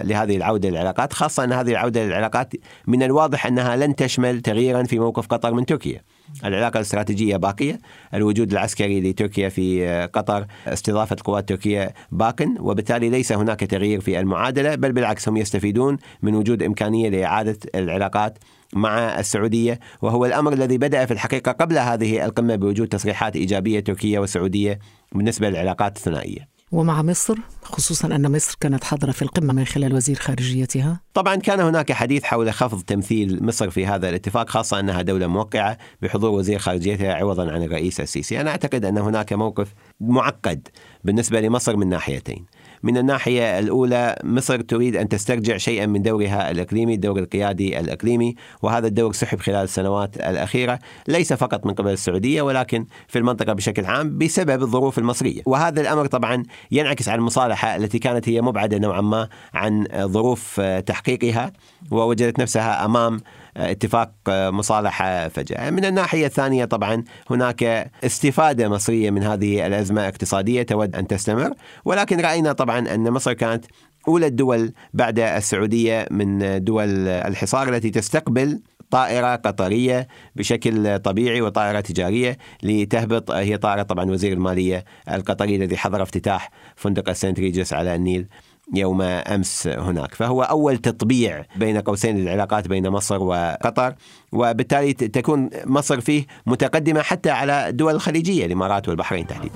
لهذه 0.04 0.38
العودة 0.38 0.70
للعلاقات 0.70 1.14
خاصة 1.14 1.44
أن 1.44 1.54
هذه 1.54 1.72
العودة 1.72 2.06
للعلاقات 2.06 2.54
من 2.88 3.04
الواضح 3.04 3.46
أنها 3.46 3.76
لن 3.76 3.96
تشمل 3.96 4.42
تغييرا 4.42 4.84
في 4.84 5.00
موقف 5.00 5.28
قطر 5.28 5.54
من 5.54 5.66
تركيا. 5.66 6.02
العلاقة 6.46 6.78
الاستراتيجية 6.78 7.38
باقية 7.38 7.80
الوجود 8.14 8.52
العسكري 8.52 9.02
لتركيا 9.02 9.50
في 9.50 9.88
قطر 10.14 10.46
استضافة 10.68 11.14
القوات 11.14 11.52
التركية 11.52 11.94
باق 12.12 12.46
وبالتالي 12.60 13.10
ليس 13.10 13.32
هناك 13.32 13.60
تغيير 13.60 14.02
في 14.02 14.20
المعادلة 14.20 14.76
بل 14.76 14.92
بالعكس 14.92 15.30
هم 15.30 15.38
يستفيدون 15.38 15.98
من 16.22 16.36
وجود 16.36 16.64
إمكانية 16.64 17.10
لإعادة 17.10 17.58
العلاقات 17.76 18.38
مع 18.74 19.20
السعودية 19.20 19.80
وهو 20.02 20.26
الأمر 20.26 20.54
الذي 20.54 20.78
بدأ 20.78 21.06
في 21.06 21.14
الحقيقة 21.14 21.52
قبل 21.52 21.78
هذه 21.78 22.26
القمة 22.26 22.56
بوجود 22.56 22.88
تصريحات 22.88 23.36
إيجابية 23.36 23.80
تركية 23.80 24.20
وسعودية 24.20 24.80
بالنسبة 25.12 25.50
للعلاقات 25.50 25.98
الثنائية. 25.98 26.60
ومع 26.72 27.02
مصر 27.02 27.36
خصوصا 27.64 28.08
أن 28.08 28.32
مصر 28.32 28.58
كانت 28.60 28.84
حاضرة 28.84 29.12
في 29.12 29.22
القمة 29.22 29.54
من 29.54 29.66
خلال 29.66 29.94
وزير 29.94 30.16
خارجيتها. 30.16 31.00
طبعا 31.14 31.36
كان 31.36 31.60
هناك 31.60 31.92
حديث 31.92 32.24
حول 32.24 32.54
خفض 32.54 32.82
تمثيل 32.82 33.46
مصر 33.46 33.70
في 33.70 33.86
هذا 33.86 34.10
الاتفاق 34.10 34.50
خاصة 34.50 34.80
أنها 34.80 35.02
دولة 35.02 35.28
موقعة 35.28 35.78
بحضور 36.02 36.30
وزير 36.30 36.60
خارجيتها 36.60 37.14
عوضا 37.14 37.52
عن 37.52 37.64
الرئيس 37.64 38.00
السيسي. 38.00 38.42
أنا 38.42 38.50
أعتقد 38.50 38.86
أن 38.86 38.98
هناك 38.98 39.34
موقف 39.34 39.74
معقد 40.00 40.68
بالنسبة 41.04 41.42
لمصر 41.42 41.78
من 41.78 41.90
ناحيتين. 41.90 42.46
من 42.84 42.98
الناحية 42.98 43.60
الأولى 43.60 44.16
مصر 44.24 44.62
تريد 44.62 44.96
أن 44.96 45.10
تسترجع 45.10 45.58
شيئا 45.58 45.86
من 45.86 46.02
دورها 46.02 46.52
الإقليمي 46.52 46.94
الدور 46.94 47.20
القيادي 47.20 47.80
الإقليمي 47.80 48.36
وهذا 48.62 48.88
الدور 48.88 49.14
سحب 49.14 49.40
خلال 49.40 49.64
السنوات 49.64 50.18
الأخيرة 50.18 50.80
ليس 51.08 51.34
فقط 51.34 51.66
من 51.66 51.74
قبل 51.74 51.92
السعودية 51.92 52.42
ولكن 52.42 52.86
في 53.08 53.20
المنطقة 53.20 53.54
بشكل 53.54 53.86
عام 53.86 54.18
بسبب 54.18 54.62
الظروف 54.62 55.00
المصرية. 55.00 55.42
وهذا 55.46 55.82
الأمر 55.82 56.06
طبعا 56.06 56.44
ينعكس 56.72 57.10
على 57.10 57.20
المصالحة 57.20 57.76
التي 57.76 58.00
كانت 58.00 58.30
هي 58.30 58.42
مبعدة 58.42 58.78
نوعا 58.78 59.02
ما 59.02 59.30
عن 59.54 59.88
ظروف 59.96 60.62
تحقيقها 60.62 61.54
ووجدت 61.92 62.40
نفسها 62.40 62.86
أمام 62.86 63.20
اتفاق 63.60 64.12
مصالحة 64.30 65.28
فجأة. 65.28 65.70
من 65.70 65.86
الناحية 65.86 66.26
الثانية 66.26 66.66
طبعا 66.66 67.04
هناك 67.30 67.92
استفادة 68.04 68.70
مصرية 68.70 69.10
من 69.10 69.24
هذه 69.24 69.68
الأزمة 69.68 70.08
اقتصادية 70.08 70.64
تود 70.64 70.96
أن 70.96 71.08
تستمر. 71.08 71.54
ولكن 71.86 72.20
رأينا 72.20 72.52
طبعا 72.52 72.80
أن 72.80 73.12
مصر 73.12 73.34
كانت 73.34 73.66
أولى 74.08 74.28
الدول 74.28 74.74
بعد 74.94 75.20
السعودية 75.20 76.08
من 76.12 76.64
دول 76.64 77.08
الحصار 77.08 77.70
التي 77.70 77.90
تستقبل 77.90 78.62
طائرة 78.92 79.36
قطرية 79.36 80.08
بشكل 80.36 81.00
طبيعي 81.00 81.42
وطائرة 81.42 81.80
تجارية 81.80 82.38
لتهبط. 82.64 83.32
هي 83.32 83.58
طائرة 83.58 83.84
طبعا 83.84 84.12
وزير 84.12 84.34
المالية 84.34 84.86
القطري 85.12 85.56
الذي 85.56 85.78
حضر 85.78 86.02
افتتاح 86.02 86.52
فندق 86.76 87.10
السنت 87.10 87.40
ريجس 87.40 87.74
على 87.74 87.96
النيل. 87.96 88.28
يوم 88.76 89.02
أمس 89.02 89.68
هناك، 89.68 90.16
فهو 90.16 90.44
أول 90.44 90.78
تطبيع 90.78 91.46
بين 91.56 91.78
قوسين 91.78 92.18
للعلاقات 92.18 92.68
بين 92.68 92.90
مصر 92.90 93.24
وقطر، 93.24 93.94
وبالتالي 94.32 94.94
تكون 94.94 95.50
مصر 95.66 96.02
فيه 96.02 96.26
متقدمة 96.46 97.02
حتى 97.02 97.30
على 97.30 97.70
الدول 97.70 97.96
الخليجية 97.96 98.46
الإمارات 98.46 98.90
والبحرين 98.90 99.28
تحديدا. 99.28 99.56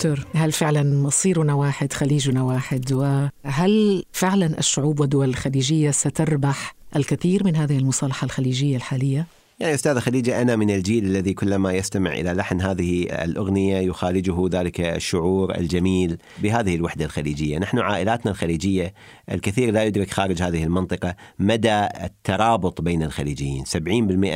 دكتور 0.00 0.26
هل 0.34 0.52
فعلا 0.52 0.82
مصيرنا 0.82 1.54
واحد 1.54 1.92
خليجنا 1.92 2.42
واحد؟ 2.42 2.92
وهل 2.92 4.04
فعلا 4.12 4.58
الشعوب 4.58 5.00
والدول 5.00 5.28
الخليجية 5.28 5.90
ستربح 5.90 6.74
الكثير 6.96 7.44
من 7.44 7.56
هذه 7.56 7.78
المصالحة 7.78 8.24
الخليجية 8.24 8.76
الحالية؟ 8.76 9.26
يعني 9.60 9.74
أستاذ 9.74 9.98
خديجة 9.98 10.42
أنا 10.42 10.56
من 10.56 10.70
الجيل 10.70 11.04
الذي 11.04 11.34
كلما 11.34 11.72
يستمع 11.72 12.12
إلى 12.12 12.32
لحن 12.32 12.60
هذه 12.60 13.02
الأغنية 13.24 13.76
يخالجه 13.76 14.48
ذلك 14.50 14.80
الشعور 14.80 15.54
الجميل 15.54 16.16
بهذه 16.42 16.74
الوحدة 16.74 17.04
الخليجية. 17.04 17.58
نحن 17.58 17.78
عائلاتنا 17.78 18.32
الخليجية 18.32 18.94
الكثير 19.30 19.70
لا 19.70 19.84
يدرك 19.84 20.10
خارج 20.10 20.42
هذه 20.42 20.64
المنطقة 20.64 21.14
مدى 21.38 21.86
الترابط 22.04 22.80
بين 22.80 23.02
الخليجيين. 23.02 23.64
70% 23.64 23.68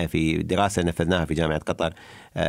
في 0.06 0.42
دراسة 0.42 0.82
نفذناها 0.82 1.24
في 1.24 1.34
جامعة 1.34 1.58
قطر 1.58 1.94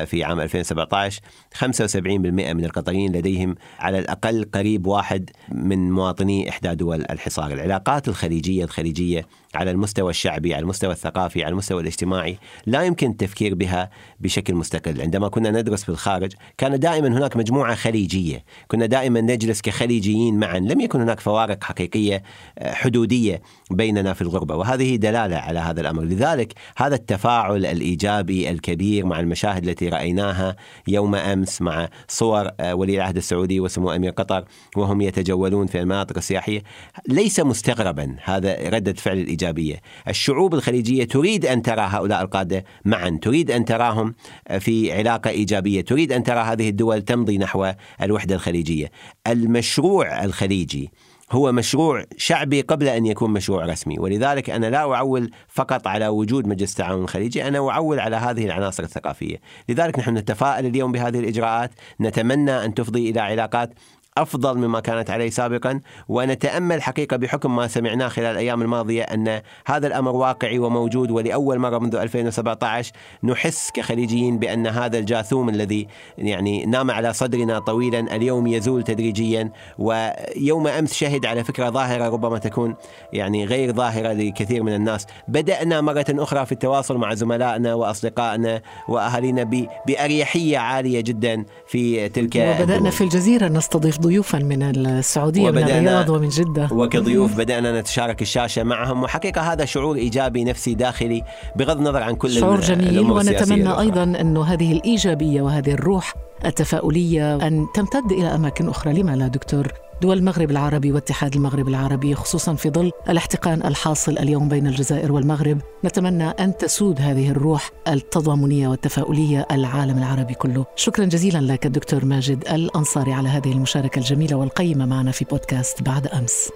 في 0.06 0.24
عام 0.24 0.39
2017 0.39 1.21
75% 1.56 2.08
من 2.08 2.65
القطريين 2.65 3.12
لديهم 3.12 3.56
على 3.80 4.00
الأقل 4.00 4.45
قريب 4.54 4.88
واحد 4.88 5.30
من 5.52 5.91
مواطني 5.91 6.50
إحدى 6.50 6.76
دول 6.76 7.02
الحصار. 7.02 7.54
العلاقات 7.54 8.08
الخليجية 8.08 8.63
الخليجية 8.63 9.28
على 9.56 9.71
المستوى 9.71 10.10
الشعبي 10.10 10.54
على 10.54 10.63
المستوى 10.63 10.91
الثقافي 10.91 11.43
على 11.43 11.52
المستوى 11.52 11.82
الاجتماعي 11.82 12.38
لا 12.65 12.84
يمكن 12.84 13.10
التفكير 13.10 13.56
بها 13.56 13.89
بشكل 14.19 14.56
مستقل. 14.56 15.02
عندما 15.02 15.28
كنا 15.28 15.52
ندرس 15.52 15.84
في 15.84 15.89
الخارج 15.89 16.34
كان 16.58 16.80
دائما 16.80 17.08
هناك 17.08 17.38
مجموعة 17.38 17.76
خليجية. 17.76 18.43
كنا 18.67 18.86
دائما 18.86 19.21
نجلس 19.21 19.62
كخليجيين 19.62 20.39
معا. 20.39 20.60
لم 20.60 20.82
يكن 20.82 21.02
هناك 21.02 21.19
فوارق 21.19 21.63
حقيقية 21.63 22.24
حدودية 22.62 23.41
بيننا 23.71 24.13
في 24.13 24.21
الغربة 24.21 24.56
وهذه 24.56 24.95
دلالة 24.95 25.38
على 25.38 25.60
هذا 25.60 25.82
الأمر. 25.82 26.04
لذلك 26.04 26.54
هذا 26.78 26.95
التفاعل 26.95 27.65
الإيجابي 27.65 28.50
الكبير 28.50 29.06
مع 29.06 29.19
المشاهد 29.19 29.65
التي 29.75 29.89
رأيناها 29.89 30.55
يوم 30.88 31.15
أمس 31.15 31.61
مع 31.61 31.89
صور 32.07 32.49
ولي 32.71 32.95
العهد 32.95 33.17
السعودي 33.17 33.59
وسمو 33.59 33.91
أمير 33.91 34.11
قطر 34.11 34.45
وهم 34.75 35.01
يتجولون 35.01 35.67
في 35.67 35.79
المناطق 35.79 36.17
السياحية. 36.17 36.63
ليس 37.07 37.39
مستغربا 37.39 38.15
هذا 38.23 38.69
ردة 38.69 38.93
فعل 38.93 39.17
الإيجابية. 39.17 39.81
الشعوب 40.07 40.53
الخليجية 40.53 41.03
تريد 41.03 41.45
أن 41.45 41.61
ترى 41.61 41.81
هؤلاء 41.81 42.21
القادة 42.21 42.65
معا 42.85 43.19
تريد 43.21 43.51
أن 43.51 43.65
تراهم 43.65 44.15
في 44.59 44.93
علاقة 44.93 45.29
إيجابية 45.29 45.81
تريد 45.81 46.11
أن 46.11 46.23
ترى 46.23 46.39
هذه 46.39 46.69
الدول 46.69 47.01
تمضي 47.01 47.38
نحو 47.38 47.71
الوحدة 48.01 48.35
الخليجية. 48.35 48.91
المشروع 49.27 50.23
الخليجي 50.23 50.91
هو 51.31 51.51
مشروع 51.51 52.03
شعبي 52.17 52.61
قبل 52.61 52.88
أن 52.88 53.05
يكون 53.05 53.31
مشروع 53.31 53.65
رسمي، 53.65 53.99
ولذلك 53.99 54.49
أنا 54.49 54.69
لا 54.69 54.77
أعول 54.77 55.31
فقط 55.47 55.88
على 55.88 56.07
وجود 56.07 56.47
مجلس 56.47 56.71
التعاون 56.71 57.03
الخليجي، 57.03 57.47
أنا 57.47 57.69
أعول 57.69 57.99
على 57.99 58.15
هذه 58.15 58.45
العناصر 58.45 58.83
الثقافية، 58.83 59.38
لذلك 59.69 59.99
نحن 59.99 60.17
نتفائل 60.17 60.65
اليوم 60.65 60.91
بهذه 60.91 61.19
الإجراءات، 61.19 61.71
نتمنى 62.01 62.65
أن 62.65 62.73
تفضي 62.73 63.09
إلى 63.09 63.19
علاقات 63.19 63.73
أفضل 64.17 64.58
مما 64.58 64.80
كانت 64.80 65.10
عليه 65.10 65.30
سابقا 65.30 65.80
ونتأمل 66.08 66.84
حقيقة 66.84 67.17
بحكم 67.17 67.56
ما 67.56 67.67
سمعناه 67.67 68.08
خلال 68.08 68.32
الأيام 68.32 68.62
الماضية 68.62 69.04
أن 69.04 69.41
هذا 69.65 69.88
الأمر 69.88 70.15
واقعي 70.15 70.60
وموجود 70.60 71.12
ولأول 71.12 71.60
مرة 71.60 71.80
منذ 71.80 71.95
2017 71.95 72.91
نحس 73.23 73.71
كخليجيين 73.73 74.39
بأن 74.39 74.67
هذا 74.67 74.97
الجاثوم 74.97 75.49
الذي 75.49 75.88
يعني 76.17 76.65
نام 76.65 76.91
على 76.91 77.13
صدرنا 77.13 77.60
طويلا 77.60 78.15
اليوم 78.15 78.47
يزول 78.47 78.84
تدريجيا 78.84 79.51
ويوم 79.78 80.67
أمس 80.67 80.93
شهد 80.93 81.25
على 81.25 81.43
فكرة 81.43 81.69
ظاهرة 81.69 82.10
ربما 82.10 82.38
تكون 82.38 82.75
يعني 83.13 83.45
غير 83.45 83.73
ظاهرة 83.73 84.13
لكثير 84.13 84.63
من 84.63 84.75
الناس. 84.75 85.08
بدأنا 85.28 85.82
مرة 85.82 86.06
أخرى 86.10 86.45
في 86.45 86.51
التواصل 86.51 86.97
مع 86.97 87.13
زملائنا 87.13 87.73
وأصدقائنا 87.73 88.62
وأهالينا 88.88 89.67
بأريحية 89.88 90.58
عالية 90.58 91.01
جدا 91.01 91.45
في 91.67 92.10
تلك 92.10 92.36
وبدأنا 92.36 92.89
في 92.89 93.01
الجزيرة 93.01 93.47
نستضيف 93.47 94.05
ضيوفا 94.06 94.39
من 94.39 94.63
السعودية 94.63 95.52
من 95.52 95.63
الرياض 95.63 96.10
ومن 96.10 96.30
جدة. 96.30 96.68
وكضيوف 96.72 97.38
بدأنا 97.38 97.80
نتشارك 97.80 98.22
الشاشة 98.22 98.63
معهم. 98.63 99.04
وحقيقة 99.04 99.41
هذا 99.41 99.65
شعور 99.65 99.96
إيجابي 99.96 100.44
نفسي 100.44 100.74
داخلي 100.74 101.24
بغض 101.56 101.78
النظر 101.78 102.04
عن 102.04 102.15
كل 102.15 102.32
شعور 102.32 102.62
جميل. 102.62 103.00
ونتمنى 103.00 103.80
أيضا 103.80 104.04
أنه 104.04 104.44
هذه 104.44 104.72
الإيجابية 104.72 105.41
وهذه 105.41 105.72
الروح 105.72 106.13
التفاؤلية 106.46 107.36
أن 107.36 107.65
تمتد 107.74 108.12
إلى 108.12 108.36
أماكن 108.36 108.70
أخرى. 108.70 108.94
لما 108.94 109.15
لا 109.15 109.28
دكتور؟ 109.28 109.85
دول 110.01 110.17
المغرب 110.17 110.51
العربي 110.51 110.91
واتحاد 110.91 111.36
المغرب 111.36 111.67
العربي 111.67 112.15
خصوصا 112.15 112.55
في 112.55 112.69
ظل 112.69 112.91
الاحتقان 113.10 113.65
الحاصل 113.65 114.17
اليوم 114.17 114.49
بين 114.49 114.67
الجزائر 114.67 115.12
والمغرب. 115.12 115.62
نتمنى 115.86 116.29
أن 116.29 116.58
تسود 116.58 117.01
هذه 117.01 117.29
الروح 117.29 117.71
التضامنية 117.88 118.67
والتفاؤلية 118.67 119.47
العالم 119.51 119.97
العربي 119.97 120.34
كله. 120.34 120.65
شكرا 120.75 121.05
جزيلا 121.05 121.53
لك 121.53 121.65
الدكتور 121.65 122.05
ماجد 122.05 122.47
الأنصاري 122.47 123.13
على 123.13 123.29
هذه 123.29 123.51
المشاركة 123.51 123.99
الجميلة 123.99 124.36
والقيمة 124.36 124.86
معنا 124.86 125.12
في 125.12 125.25
بودكاست 125.25 125.81
بعد 125.81 126.08
أمس. 126.08 126.49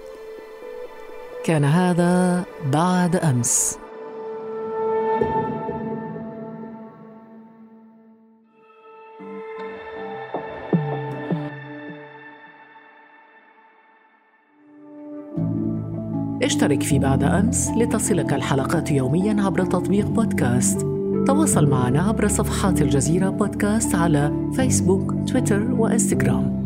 كان 1.44 1.64
هذا 1.64 2.44
بعد 2.72 3.16
أمس. 3.16 3.78
اشترك 16.50 16.82
في 16.82 16.98
بعد 16.98 17.22
أمس 17.22 17.70
لتصلك 17.76 18.32
الحلقات 18.32 18.90
يوميا 18.90 19.42
عبر 19.42 19.64
تطبيق 19.64 20.06
بودكاست. 20.06 20.80
تواصل 21.26 21.70
معنا 21.70 22.02
عبر 22.02 22.28
صفحات 22.28 22.82
الجزيرة 22.82 23.28
بودكاست 23.28 23.94
على 23.94 24.50
فيسبوك 24.52 25.14
تويتر 25.28 25.72
وإنستغرام. 25.72 26.59